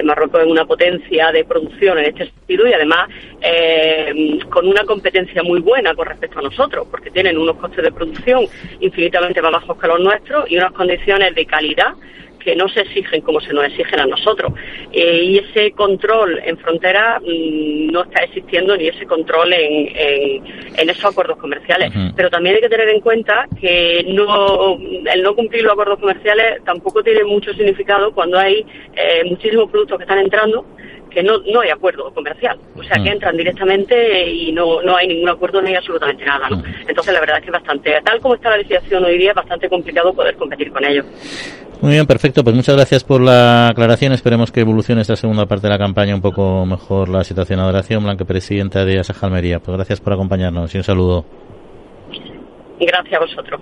[0.04, 3.08] Marruecos es una potencia de producción en este sentido y además
[3.42, 7.92] eh, con una competencia muy buena con respecto a nosotros, porque tienen unos costes de
[7.92, 8.46] producción
[8.80, 11.94] infinitamente más bajos que los nuestros y unas condiciones de calidad
[12.46, 14.54] que no se exigen como se nos exigen a nosotros.
[14.94, 19.90] Eh, y ese control en frontera mm, no está existiendo ni ese control en,
[20.78, 21.92] en, esos acuerdos comerciales.
[22.16, 24.78] Pero también hay que tener en cuenta que no,
[25.12, 28.64] el no cumplir los acuerdos comerciales tampoco tiene mucho significado cuando hay
[28.96, 30.66] eh, muchísimos productos que están entrando
[31.16, 32.59] que no, no hay acuerdo comercial.
[32.76, 33.13] O sea, que mm.
[33.13, 36.49] entran directamente y no, no hay ningún acuerdo ni absolutamente nada.
[36.49, 36.57] ¿no?
[36.57, 36.63] Mm.
[36.88, 39.36] Entonces, la verdad es que es bastante, tal como está la legislación hoy día, es
[39.36, 41.05] bastante complicado poder competir con ellos.
[41.82, 42.43] Muy bien, perfecto.
[42.43, 44.11] Pues muchas gracias por la aclaración.
[44.13, 47.59] Esperemos que evolucione esta segunda parte de la campaña un poco mejor la situación.
[47.59, 49.59] Adoración Blanca, presidenta de Asaja Almería.
[49.59, 51.26] Pues gracias por acompañarnos y un saludo.
[52.80, 53.61] Gracias a vosotros.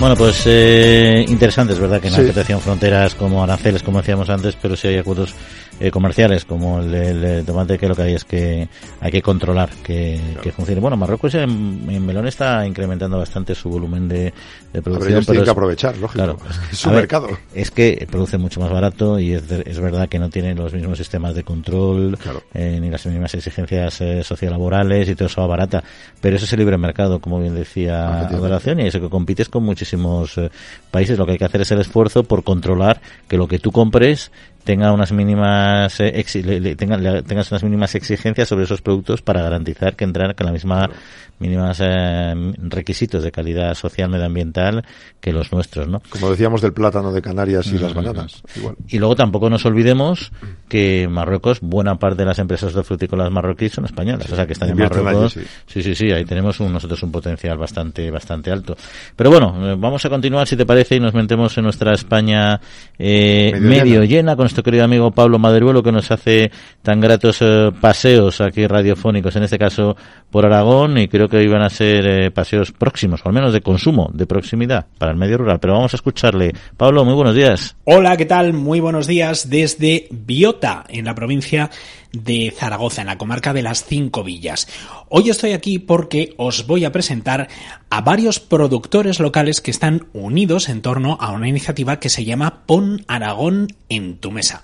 [0.00, 2.54] Bueno, pues eh, interesante, es verdad que no sí.
[2.60, 5.34] fronteras como aranceles, como decíamos antes, pero sí hay acuerdos
[5.80, 8.68] eh, comerciales como el, el, tomate que lo que hay es que
[9.00, 10.40] hay que controlar que, claro.
[10.42, 10.80] que funcione.
[10.80, 14.32] Bueno, Marruecos en, en, melón está incrementando bastante su volumen de,
[14.72, 15.20] de producción.
[15.20, 16.24] Pero, pero que aprovechar, lógico.
[16.24, 16.38] Claro,
[16.70, 17.28] es su ver, mercado.
[17.54, 20.72] Es que produce mucho más barato y es, de, es verdad que no tiene los
[20.72, 22.42] mismos sistemas de control claro.
[22.54, 25.84] eh, ni las mismas exigencias eh, sociolaborales y todo eso va barata.
[26.20, 29.62] Pero eso es el libre mercado, como bien decía Adoración, y eso que compites con
[29.64, 30.50] muchísimos eh,
[30.90, 31.18] países.
[31.18, 34.32] Lo que hay que hacer es el esfuerzo por controlar que lo que tú compres
[34.64, 39.22] tenga unas mínimas eh, exi le, tenga, le, tengas unas mínimas exigencias sobre esos productos
[39.22, 40.94] para garantizar que entran con la misma claro.
[41.38, 44.84] mínimas eh, requisitos de calidad social medioambiental
[45.20, 46.02] que los nuestros, ¿no?
[46.10, 47.80] Como decíamos del plátano de Canarias y mm -hmm.
[47.80, 48.76] las bananas, igual.
[48.88, 50.32] Y luego tampoco nos olvidemos
[50.68, 54.46] que Marruecos, buena parte de las empresas de frutícolas marroquíes son españolas, sí, o sea
[54.46, 55.36] que están en Marruecos.
[55.36, 55.50] Allí, sí.
[55.66, 58.76] sí, sí, sí, ahí tenemos un, nosotros un potencial bastante bastante alto.
[59.16, 62.60] Pero bueno, eh, vamos a continuar si te parece y nos metemos en nuestra España
[62.98, 64.06] eh, medio, medio llena.
[64.06, 68.66] llena con nuestro querido amigo Pablo Maderuelo que nos hace tan gratos eh, paseos aquí
[68.66, 69.94] radiofónicos, en este caso
[70.30, 73.60] por Aragón, y creo que iban a ser eh, paseos próximos, o al menos de
[73.60, 75.60] consumo, de proximidad para el medio rural.
[75.60, 76.54] Pero vamos a escucharle.
[76.78, 77.76] Pablo, muy buenos días.
[77.84, 78.54] Hola, ¿qué tal?
[78.54, 81.68] Muy buenos días desde Biota, en la provincia
[82.12, 84.68] de Zaragoza, en la comarca de las Cinco Villas.
[85.08, 87.48] Hoy estoy aquí porque os voy a presentar
[87.90, 92.66] a varios productores locales que están unidos en torno a una iniciativa que se llama
[92.66, 94.62] Pon Aragón en tu mesa.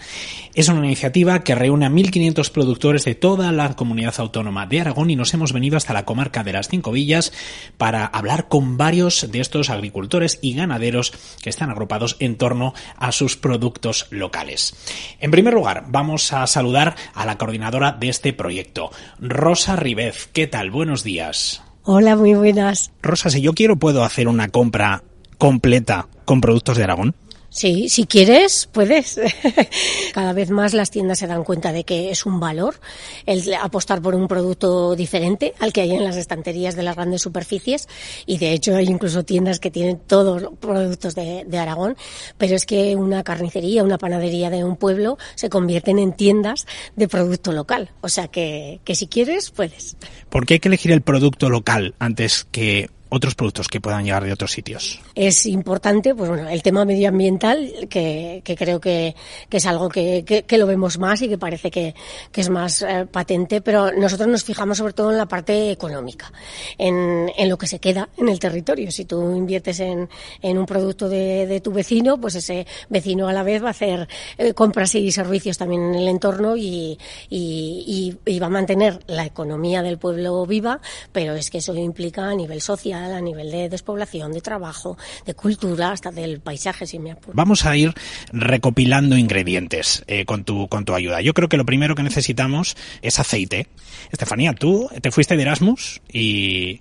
[0.54, 5.10] Es una iniciativa que reúne a 1.500 productores de toda la comunidad autónoma de Aragón
[5.10, 7.32] y nos hemos venido hasta la comarca de las Cinco Villas
[7.78, 13.12] para hablar con varios de estos agricultores y ganaderos que están agrupados en torno a
[13.12, 14.74] sus productos locales.
[15.18, 20.28] En primer lugar, vamos a saludar a la coordinadora de este proyecto, Rosa Ribez.
[20.32, 20.70] ¿Qué tal?
[20.70, 21.62] Buenos días.
[21.82, 22.90] Hola, muy buenas.
[23.02, 25.02] Rosa, si yo quiero, ¿puedo hacer una compra
[25.38, 27.14] completa con productos de Aragón?
[27.54, 29.20] Sí, si quieres, puedes.
[30.12, 32.80] Cada vez más las tiendas se dan cuenta de que es un valor
[33.26, 37.22] el apostar por un producto diferente al que hay en las estanterías de las grandes
[37.22, 37.88] superficies
[38.26, 41.96] y de hecho hay incluso tiendas que tienen todos los productos de, de Aragón,
[42.38, 47.06] pero es que una carnicería, una panadería de un pueblo se convierten en tiendas de
[47.06, 47.92] producto local.
[48.00, 49.96] O sea que, que si quieres, puedes.
[50.28, 54.24] ¿Por qué hay que elegir el producto local antes que otros productos que puedan llegar
[54.24, 55.00] de otros sitios.
[55.14, 59.14] Es importante, pues bueno, el tema medioambiental, que, que creo que,
[59.48, 61.94] que, es algo que, que, lo vemos más y que parece que,
[62.34, 66.32] es más eh, patente, pero nosotros nos fijamos sobre todo en la parte económica,
[66.78, 68.90] en, en lo que se queda en el territorio.
[68.90, 70.08] Si tú inviertes en,
[70.42, 73.70] en un producto de, de, tu vecino, pues ese vecino a la vez va a
[73.70, 74.08] hacer
[74.38, 76.98] eh, compras y servicios también en el entorno y,
[77.30, 80.80] y, y, y va a mantener la economía del pueblo viva,
[81.12, 84.96] pero es que eso implica a nivel social, a nivel de despoblación, de trabajo,
[85.26, 87.32] de cultura, hasta del paisaje, si me apuro.
[87.34, 87.92] Vamos a ir
[88.32, 91.20] recopilando ingredientes eh, con, tu, con tu ayuda.
[91.20, 93.68] Yo creo que lo primero que necesitamos es aceite.
[94.10, 96.80] Estefanía, tú te fuiste de Erasmus y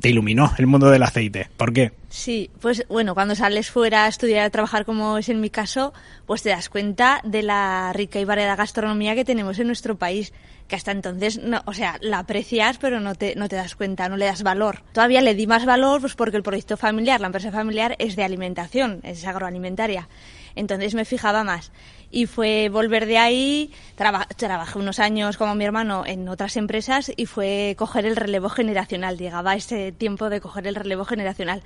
[0.00, 1.48] te iluminó el mundo del aceite.
[1.56, 1.92] ¿Por qué?
[2.08, 5.92] Sí, pues bueno, cuando sales fuera a estudiar, a trabajar como es en mi caso,
[6.26, 10.32] pues te das cuenta de la rica y variada gastronomía que tenemos en nuestro país
[10.68, 14.08] que hasta entonces, no, o sea, la aprecias pero no te, no te das cuenta,
[14.08, 14.82] no le das valor.
[14.92, 18.22] Todavía le di más valor pues porque el proyecto familiar, la empresa familiar es de
[18.22, 20.08] alimentación, es agroalimentaria.
[20.54, 21.72] Entonces me fijaba más.
[22.10, 27.12] Y fue volver de ahí, traba, trabajé unos años como mi hermano en otras empresas
[27.16, 29.18] y fue coger el relevo generacional.
[29.18, 31.62] Llegaba ese tiempo de coger el relevo generacional.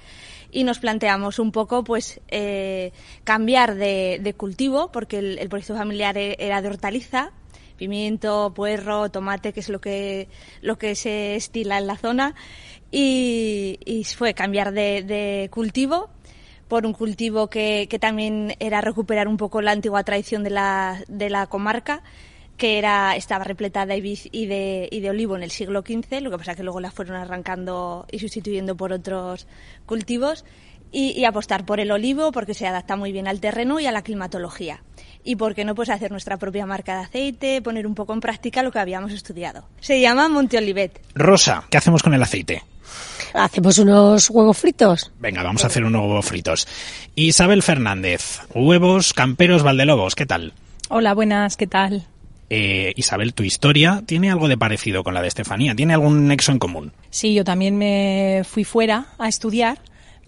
[0.50, 2.92] Y nos planteamos un poco, pues, eh,
[3.24, 7.32] cambiar de, de cultivo, porque el, el proyecto familiar e, era de hortaliza,
[7.82, 10.28] pimiento, puerro, tomate, que es lo que,
[10.60, 12.36] lo que se estila en la zona.
[12.92, 16.10] Y, fue cambiar de, cultivo
[16.68, 21.02] por un cultivo que, que, también era recuperar un poco la antigua tradición de la,
[21.08, 22.02] de la comarca
[22.56, 26.30] que era, estaba repleta de y de, y de olivo en el siglo XV, lo
[26.30, 29.48] que pasa que luego la fueron arrancando y sustituyendo por otros
[29.86, 30.44] cultivos,
[30.94, 34.02] y apostar por el olivo porque se adapta muy bien al terreno y a la
[34.02, 34.82] climatología
[35.24, 38.20] y por qué no pues hacer nuestra propia marca de aceite, poner un poco en
[38.20, 39.64] práctica lo que habíamos estudiado.
[39.80, 41.00] Se llama Monte Olivet.
[41.14, 42.62] Rosa, ¿qué hacemos con el aceite?
[43.34, 45.10] Hacemos unos huevos fritos.
[45.18, 46.68] Venga, vamos a hacer unos huevos fritos.
[47.14, 50.52] Isabel Fernández, huevos camperos Valdelobos, ¿qué tal?
[50.88, 52.06] Hola, buenas, ¿qué tal?
[52.50, 56.52] Eh, Isabel, tu historia tiene algo de parecido con la de Estefanía, tiene algún nexo
[56.52, 56.92] en común.
[57.08, 59.78] Sí, yo también me fui fuera a estudiar,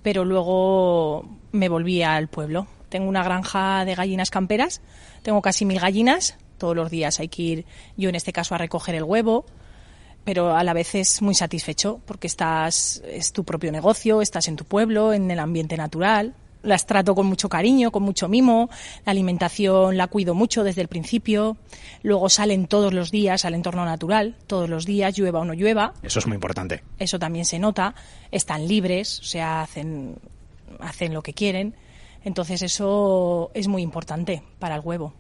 [0.03, 4.81] pero luego me volví al pueblo tengo una granja de gallinas camperas,
[5.23, 7.67] tengo casi mil gallinas, todos los días hay que ir
[7.97, 9.47] yo en este caso a recoger el huevo,
[10.23, 14.55] pero a la vez es muy satisfecho porque estás, es tu propio negocio, estás en
[14.55, 16.35] tu pueblo, en el ambiente natural.
[16.63, 18.71] Las trato con mucho cariño, con mucho mimo.
[19.05, 21.57] La alimentación la cuido mucho desde el principio.
[22.05, 25.95] Luego salen todos los días al entorno natural, todos los días, llueva o no llueva.
[26.05, 26.85] Eso es muy importante.
[27.01, 27.97] Eso también se nota.
[28.31, 30.15] Están libres, o sea, hacen,
[30.79, 31.75] hacen lo que quieren.
[32.25, 35.15] Entonces eso es muy importante para el huevo.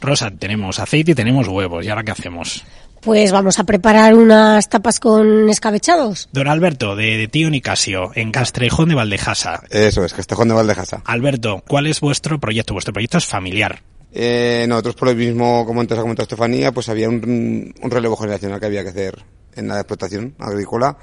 [0.00, 1.84] Rosa, tenemos aceite y tenemos huevos.
[1.84, 2.64] ¿Y ahora qué hacemos?
[3.00, 6.28] Pues vamos a preparar unas tapas con escabechados.
[6.32, 9.62] Don Alberto, de, Tío Nicasio, en Castrejón de Valdejasa.
[9.70, 11.02] Eso es, Castrejón de Valdejasa.
[11.06, 12.74] Alberto, ¿cuál es vuestro proyecto?
[12.74, 13.80] Vuestro proyecto es familiar.
[14.12, 18.60] Eh, nosotros por lo mismo, como antes ha comentado Estefanía, pues había un, relevo generacional
[18.60, 19.22] que había que hacer
[19.56, 20.98] en la explotación agrícola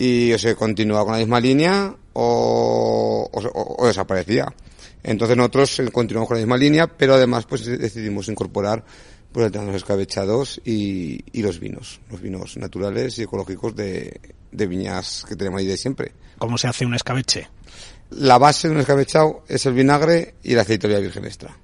[0.00, 4.46] y o se continuaba con la misma línea o, o desaparecía.
[5.02, 8.82] Entonces nosotros continuamos con la misma línea, pero además pues decidimos incorporar
[9.30, 13.76] pues el tema de los escabechados y, y, los vinos, los vinos naturales y ecológicos
[13.76, 14.18] de,
[14.50, 16.12] de viñas que tenemos ahí de siempre.
[16.38, 17.48] ¿Cómo se hace un escabeche?
[18.08, 21.54] La base de un escabechado es el vinagre y la oliva virgen extra.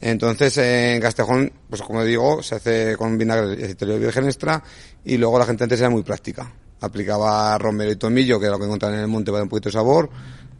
[0.00, 4.62] Entonces, en Castejón, pues como digo, se hace con vinagre y oliva virgen extra
[5.04, 6.52] y luego la gente antes era muy práctica.
[6.82, 9.48] Aplicaba romero y tomillo, que era lo que encontraban en el monte para dar un
[9.48, 10.10] poquito de sabor,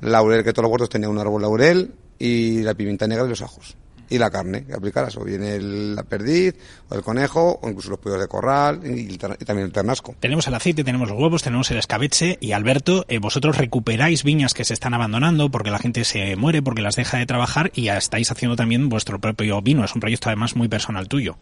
[0.01, 3.43] laurel, que todos los huertos tenían un árbol laurel, y la pimienta negra y los
[3.43, 3.77] ajos
[4.13, 6.55] y la carne que aplicarás, o bien el, la perdiz,
[6.91, 10.15] o el conejo, o incluso los pollos de corral y, también el ternasco.
[10.21, 14.53] Tenemos el aceite, tenemos los huevos, tenemos el escabeche y Alberto, eh, vosotros recuperáis viñas
[14.53, 17.85] que se están abandonando porque la gente se muere, porque las deja de trabajar y
[17.85, 19.83] ya estáis haciendo también vuestro propio vino.
[19.83, 21.39] Es un proyecto además muy personal tuyo.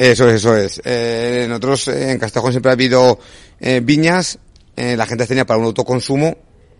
[0.00, 0.80] Eso es, eso es.
[0.82, 3.18] Eh, nosotros en Castejón siempre ha habido
[3.60, 4.38] eh, viñas,
[4.74, 6.38] eh, la gente tenía para un autoconsumo,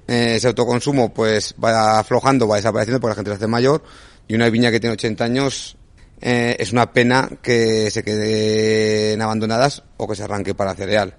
[0.08, 3.82] eh, ese autoconsumo pues va aflojando, va desapareciendo porque la gente se hace mayor
[4.26, 5.76] y una viña que tiene 80 años
[6.18, 11.14] eh, es una pena que se queden abandonadas o que se arranque para cereal.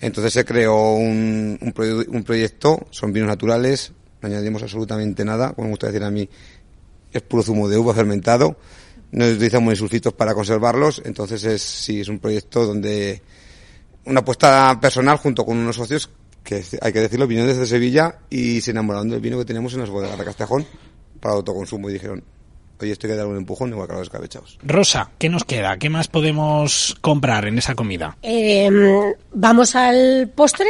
[0.00, 3.90] Entonces se creó un, un, proyecto, son vinos naturales,
[4.20, 6.28] no añadimos absolutamente nada, como me gusta decir a mí,
[7.12, 8.56] es puro zumo de uva fermentado,
[9.12, 13.22] no utilizamos sulfitos para conservarlos, entonces es, sí, es un proyecto donde
[14.06, 16.10] una apuesta personal junto con unos socios
[16.42, 19.80] que hay que decirlo, vinieron desde Sevilla y se enamoraron del vino que tenemos en
[19.80, 20.66] las bodegas de Castejón
[21.20, 22.24] para autoconsumo y dijeron,
[22.80, 24.58] oye, esto hay que dar un empujón igual que a los escabechados.
[24.64, 25.76] Rosa, ¿qué nos queda?
[25.76, 28.16] ¿Qué más podemos comprar en esa comida?
[28.22, 30.68] Em, vamos al postre,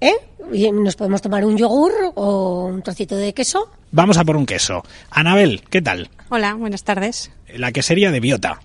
[0.00, 0.14] ¿eh?
[0.52, 3.70] Y nos podemos tomar un yogur o un trocito de queso.
[3.90, 4.82] Vamos a por un queso.
[5.10, 6.10] Anabel, ¿qué tal?
[6.28, 7.30] Hola, buenas tardes.
[7.56, 8.60] La quesería de Biota.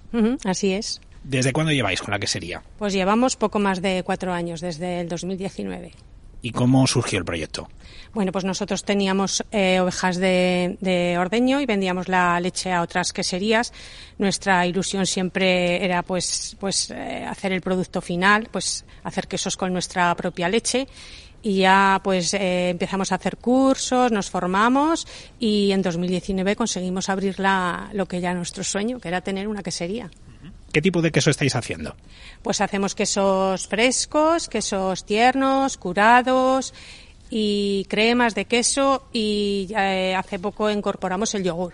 [0.45, 1.01] así es.
[1.23, 2.63] ¿Desde cuándo lleváis con la quesería?
[2.77, 5.91] Pues llevamos poco más de cuatro años, desde el 2019.
[6.41, 7.67] ¿Y cómo surgió el proyecto?
[8.13, 13.73] Bueno, pues nosotros teníamos eh, ovejas de, ordeño y vendíamos la leche a otras queserías.
[14.17, 19.73] Nuestra ilusión siempre era pues, pues eh, hacer el producto final, pues hacer quesos con
[19.73, 20.87] nuestra propia leche
[21.41, 25.07] y ya pues eh, empezamos a hacer cursos, nos formamos
[25.39, 29.63] y en 2019 conseguimos abrir la, lo que ya nuestro sueño, que era tener una
[29.63, 30.09] quesería.
[30.71, 31.95] ¿Qué tipo de queso estáis haciendo?
[32.43, 36.73] Pues hacemos quesos frescos, quesos tiernos, curados
[37.29, 41.73] y cremas de queso y eh, hace poco incorporamos el yogur.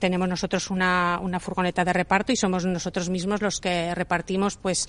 [0.00, 4.88] Tenemos nosotros una, una, furgoneta de reparto y somos nosotros mismos los que repartimos pues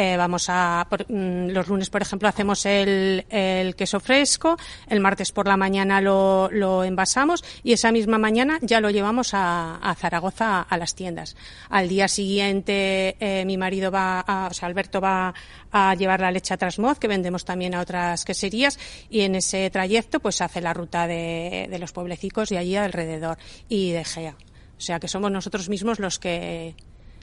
[0.00, 4.56] eh, vamos a, mm, los lunes, por ejemplo, hacemos el, el, queso fresco,
[4.88, 9.96] el martes por la mañana lo, envasamos y esa misma mañana ya lo llevamos a,
[9.98, 11.34] Zaragoza a, las tiendas.
[11.68, 15.34] Al día siguiente eh, mi marido va, a, o sea, Alberto va
[15.72, 18.78] a llevar la leche a Trasmoz, que vendemos también a otras queserías,
[19.10, 23.36] y en ese trayecto pues hace la ruta de, de los pueblecicos y allí alrededor
[23.68, 24.36] y de Gea.
[24.76, 26.76] O sea que somos nosotros mismos los que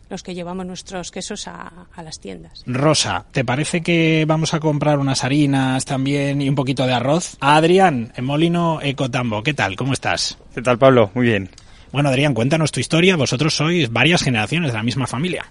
[0.10, 2.64] los que llevamos nuestros quesos a, las tiendas.
[2.66, 7.38] Rosa, ¿te parece que vamos a comprar unas harinas también y un poquito de arroz?
[7.39, 9.76] Adrián, en Molino Ecotambo, ¿qué tal?
[9.76, 10.38] ¿Cómo estás?
[10.53, 11.12] ¿Qué tal, Pablo?
[11.14, 11.49] Muy bien.
[11.91, 13.16] Bueno, Adrián, cuéntanos tu historia.
[13.16, 15.45] Vosotros sois varias generaciones de la misma familia.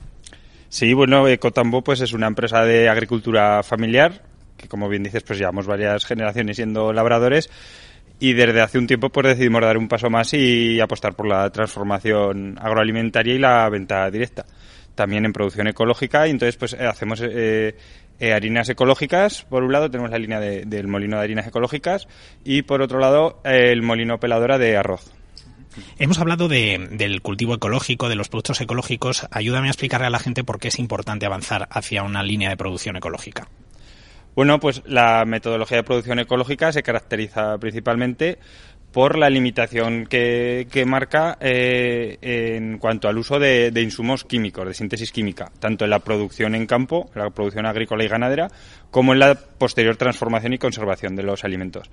[0.68, 4.22] Sí, bueno, Ecotambo pues es una empresa de agricultura familiar
[4.56, 7.50] que, como bien dices, pues llevamos varias generaciones siendo labradores
[8.20, 11.50] y desde hace un tiempo pues decidimos dar un paso más y apostar por la
[11.50, 14.44] transformación agroalimentaria y la venta directa.
[14.94, 17.76] También en producción ecológica y entonces pues eh, hacemos eh,
[18.20, 19.42] eh, harinas ecológicas.
[19.42, 22.06] Por un lado tenemos la línea del molino de harinas ecológicas
[22.44, 25.12] y por otro lado el molino peladora de arroz.
[25.98, 29.26] Hemos hablado del cultivo ecológico, de los productos ecológicos.
[29.32, 32.56] Ayúdame a explicarle a la gente por qué es importante avanzar hacia una línea de
[32.56, 33.48] producción ecológica.
[34.34, 38.38] Bueno, pues la metodología de producción ecológica se caracteriza principalmente
[38.90, 44.66] por la limitación que, que marca eh, en cuanto al uso de, de, insumos químicos,
[44.66, 48.48] de síntesis química, tanto en la producción en campo, la producción agrícola y ganadera,
[48.92, 51.90] como en la posterior transformación y conservación de los alimentos.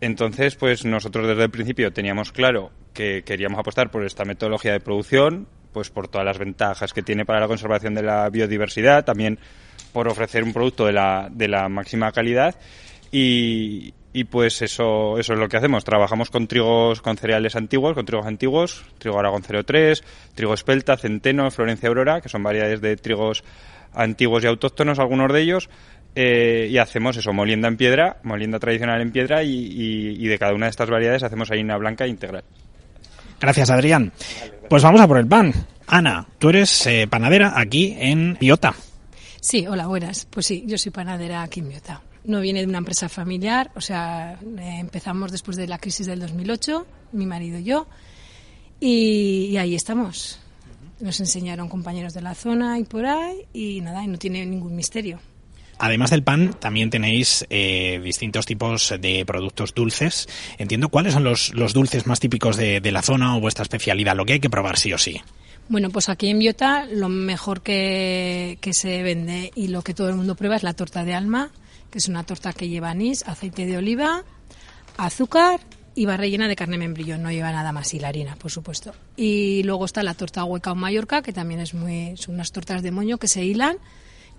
[0.00, 4.80] Entonces, pues nosotros desde el principio teníamos claro que queríamos apostar por esta metodología de
[4.80, 9.38] producción, pues por todas las ventajas que tiene para la conservación de la biodiversidad, también
[9.92, 12.54] por ofrecer un producto de la, de la máxima calidad
[13.12, 15.84] y, y pues eso, eso es lo que hacemos.
[15.84, 20.02] Trabajamos con trigos, con cereales antiguos, con trigos antiguos, trigo Aragón 03,
[20.34, 23.44] trigo espelta, centeno, Florencia Aurora, que son variedades de trigos
[23.92, 25.68] antiguos y autóctonos, algunos de ellos,
[26.14, 30.38] eh, y hacemos eso, molienda en piedra, molienda tradicional en piedra, y, y, y, de
[30.38, 32.44] cada una de estas variedades hacemos harina blanca integral.
[33.40, 34.12] Gracias, Adrián.
[34.70, 35.52] Pues vamos a por el pan.
[35.88, 38.72] Ana, tú eres eh, panadera aquí en Biota.
[39.40, 40.28] Sí, hola, buenas.
[40.30, 43.80] Pues sí, yo soy panadera aquí en Biota no viene de una empresa familiar, o
[43.80, 47.86] sea, eh, empezamos después de la crisis del 2008, mi marido y yo,
[48.78, 50.38] y, y, ahí estamos.
[51.00, 54.76] Nos enseñaron compañeros de la zona y por ahí, y nada, y no tiene ningún
[54.76, 55.18] misterio.
[55.82, 60.28] Además del pan, también tenéis eh, distintos tipos de productos dulces.
[60.58, 64.14] Entiendo cuáles son los, los dulces más típicos de, de la zona o vuestra especialidad,
[64.14, 65.22] lo que hay que probar sí o sí.
[65.70, 70.10] Bueno, pues aquí en Biota lo mejor que, que, se vende y lo que todo
[70.10, 71.50] el mundo prueba es la torta de alma,
[71.90, 74.22] que es una torta que lleva anís, aceite de oliva,
[74.98, 75.60] azúcar
[75.94, 78.92] y va rellena de carne membrillo, no lleva nada más y la harina, por supuesto.
[79.16, 82.82] Y luego está la torta hueca o Mallorca, que también es muy, son unas tortas
[82.82, 83.78] de moño que se hilan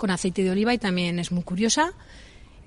[0.02, 1.94] con aceite de oliva y también es muy curiosa.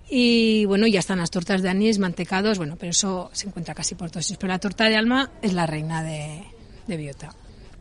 [0.09, 3.97] Y bueno, ya están las tortas de anís, mantecados, bueno, pero eso se encuentra casi
[3.97, 4.33] por todos.
[4.39, 6.45] Pero la torta de alma es la reina de,
[6.87, 7.35] de Biota.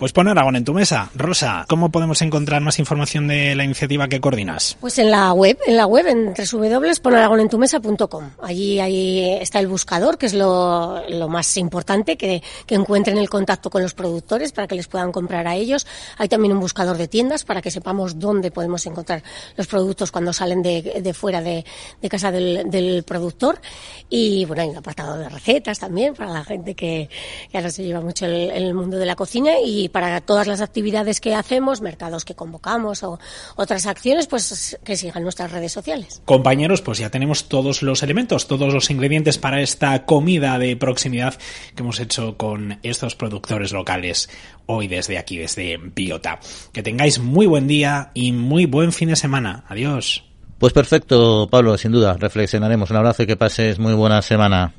[0.04, 1.10] Pues pon Aragón en tu mesa.
[1.16, 4.76] Rosa, ¿cómo podemos encontrar más información de la iniciativa que coordinas?
[4.82, 8.32] Pues en la web, en la web, en www.ponaragonentumesa.com.
[8.42, 13.70] Allí, ahí está el buscador, que es lo, más importante, que, que, encuentren el contacto
[13.70, 15.88] con los productores para que les puedan comprar a ellos.
[16.18, 19.24] Hay también un buscador de tiendas para que sepamos dónde podemos encontrar
[19.56, 21.64] los productos cuando salen de, fuera de,
[22.10, 23.62] casa del, productor.
[24.10, 27.08] Y bueno, hay un apartado de recetas también para la gente que,
[27.50, 30.60] que ahora se lleva mucho el, el mundo de la cocina y para todas las
[30.60, 33.20] actividades que hacemos, mercados que convocamos o
[33.56, 36.22] otras acciones, pues que sigan nuestras redes sociales.
[36.26, 41.36] Compañeros, pues ya tenemos todos los elementos, todos los ingredientes para esta comida de proximidad
[41.76, 44.30] que hemos hecho con estos productores locales
[44.66, 46.40] hoy desde aquí, desde Biota.
[46.74, 49.64] Que tengáis muy buen día y muy buen fin de semana.
[49.70, 50.24] Adiós.
[50.58, 52.90] Pues perfecto, Pablo, sin duda, reflexionaremos.
[52.90, 54.74] Un abrazo y que pases muy buena semana.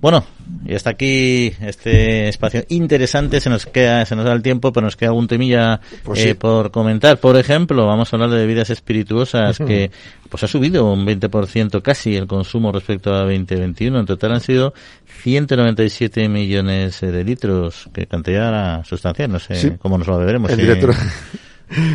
[0.00, 0.24] Bueno,
[0.66, 3.40] y hasta aquí este espacio interesante.
[3.40, 6.28] Se nos queda, se nos da el tiempo, pero nos queda algún temilla pues sí.
[6.30, 7.18] eh, por comentar.
[7.18, 9.90] Por ejemplo, vamos a hablar de bebidas espirituosas que
[10.28, 14.00] pues ha subido un 20% casi el consumo respecto a 2021.
[14.00, 14.74] En total han sido
[15.22, 19.32] 197 millones de litros, que cantidad sustancial.
[19.32, 19.72] No sé sí.
[19.78, 20.50] cómo nos lo beberemos.
[20.50, 20.94] El director...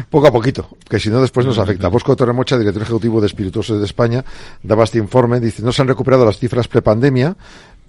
[0.09, 1.87] Poco a poquito, que si no después nos afecta.
[1.87, 4.23] Bosco Torremocha, director ejecutivo de Espirituosos de España,
[4.61, 7.37] daba este informe, dice, no se han recuperado las cifras prepandemia,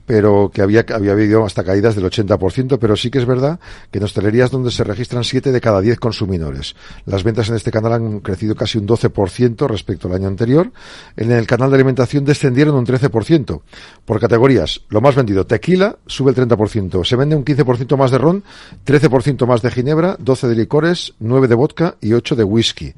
[0.07, 3.98] pero que había, había habido hasta caídas del 80%, pero sí que es verdad que
[3.98, 6.74] en hostelerías donde se registran 7 de cada 10 consumidores.
[7.07, 10.72] Las ventas en este canal han crecido casi un 12% respecto al año anterior.
[11.16, 13.61] En el canal de alimentación descendieron un 13%.
[14.05, 17.05] Por categorías, lo más vendido, tequila, sube el 30%.
[17.05, 18.42] Se vende un 15% más de ron,
[18.84, 22.94] 13% más de ginebra, 12 de licores, 9 de vodka y 8 de whisky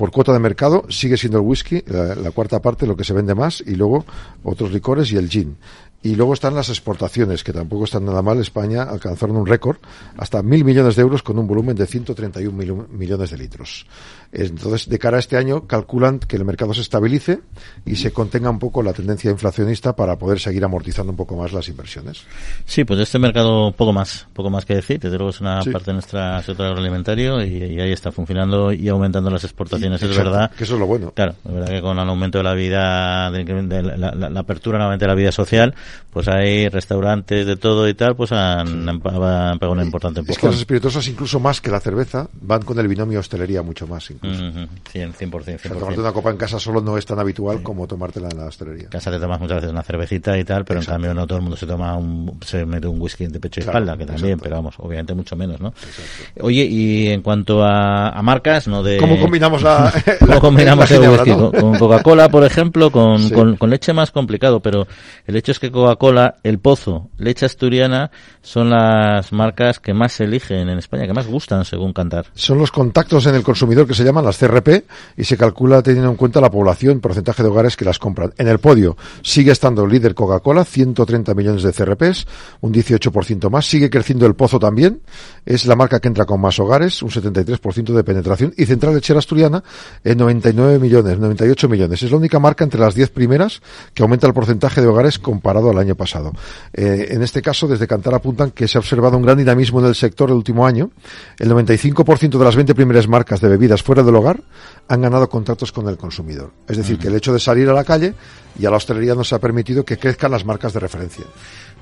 [0.00, 3.12] por cuota de mercado sigue siendo el whisky, la, la, cuarta parte, lo que se
[3.12, 4.06] vende más, y luego
[4.42, 5.58] otros licores y el gin.
[6.02, 8.38] Y luego están las exportaciones, que tampoco están nada mal.
[8.40, 9.76] España alcanzaron un récord,
[10.16, 13.86] hasta mil millones de euros con un volumen de 131 mil millones de litros.
[14.32, 17.40] Entonces, de cara a este año, calculan que el mercado se estabilice
[17.84, 21.52] y se contenga un poco la tendencia inflacionista para poder seguir amortizando un poco más
[21.52, 22.22] las inversiones.
[22.64, 25.00] Sí, pues de este mercado poco más, poco más que decir.
[25.00, 25.70] Desde luego es una sí.
[25.70, 30.00] parte de nuestra sector agroalimentario y, y, ahí está funcionando y aumentando las exportaciones.
[30.00, 30.50] Y, es verdad.
[30.52, 31.12] Que eso es lo bueno.
[31.12, 34.40] Claro, es verdad que con el aumento de la vida, de, de la, la, la,
[34.40, 35.74] apertura nuevamente de la vida social,
[36.12, 40.36] pues hay restaurantes de todo y tal, pues han, han, han pegado una importante empujón.
[40.36, 43.86] Es que las espirituosas, incluso más que la cerveza, van con el binomio hostelería mucho
[43.86, 44.10] más.
[44.10, 44.42] Incluso.
[44.42, 44.68] Uh -huh.
[44.92, 45.14] Sí, 100%.
[45.14, 45.54] 100%.
[45.54, 47.62] O sea, tomarte una copa en casa solo no es tan habitual sí.
[47.62, 48.84] como tomártela en la hostelería.
[48.84, 50.96] En casa te tomas muchas veces una cervecita y tal, pero Exacto.
[50.96, 53.60] en cambio no todo el mundo se toma un, se mete un whisky de pecho
[53.60, 54.44] y claro, espalda, que también, Exacto.
[54.44, 55.68] pero vamos, obviamente mucho menos, ¿no?
[55.68, 56.46] Exacto.
[56.46, 58.82] Oye, y en cuanto a, a, marcas, ¿no?
[58.82, 61.30] De, ¿Cómo combinamos la, ¿Cómo la, combinamos la el whisky?
[61.30, 61.50] ¿no?
[61.52, 63.32] Con, con Coca-Cola, por ejemplo, con, sí.
[63.32, 64.86] con, con, leche más complicado, pero
[65.26, 68.10] el hecho es que Coca-Cola, El Pozo, Leche Asturiana
[68.42, 72.26] son las marcas que más se eligen en España, que más gustan según Cantar.
[72.34, 74.84] Son los contactos en el consumidor que se llaman las CRP
[75.16, 78.34] y se calcula teniendo en cuenta la población, porcentaje de hogares que las compran.
[78.36, 82.26] En el podio sigue estando el líder Coca-Cola, 130 millones de CRPs,
[82.60, 83.66] un 18% más.
[83.66, 85.00] Sigue creciendo El Pozo también,
[85.46, 88.52] es la marca que entra con más hogares, un 73% de penetración.
[88.58, 89.64] Y Central Lechera Asturiana,
[90.04, 92.02] en 99 millones, 98 millones.
[92.02, 93.62] Es la única marca entre las 10 primeras
[93.94, 96.32] que aumenta el porcentaje de hogares comparado al año pasado.
[96.72, 99.86] Eh, en este caso, desde Cantar apuntan que se ha observado un gran dinamismo en
[99.86, 100.90] el sector el último año.
[101.38, 104.40] El 95% de las 20 primeras marcas de bebidas fuera del hogar
[104.88, 106.52] han ganado contratos con el consumidor.
[106.68, 108.14] Es decir, que el hecho de salir a la calle
[108.58, 111.24] y a la hostelería nos ha permitido que crezcan las marcas de referencia.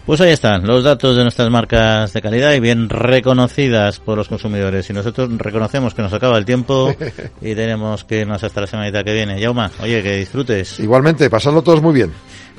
[0.09, 4.27] Pues ahí están los datos de nuestras marcas de calidad y bien reconocidas por los
[4.27, 4.89] consumidores.
[4.89, 6.95] Y nosotros reconocemos que nos acaba el tiempo
[7.43, 9.39] y tenemos que irnos hasta la semanita que viene.
[9.39, 10.81] Yauma, oye, que disfrutes.
[10.81, 12.11] Igualmente, pasadlo todos muy bien.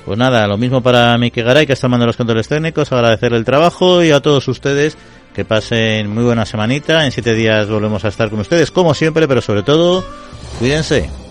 [0.05, 3.45] Pues nada, lo mismo para Miki Garay, que está mandando los controles técnicos, agradecer el
[3.45, 4.97] trabajo y a todos ustedes
[5.33, 7.05] que pasen muy buena semanita.
[7.05, 10.03] En siete días volvemos a estar con ustedes, como siempre, pero sobre todo,
[10.57, 11.28] cuídense.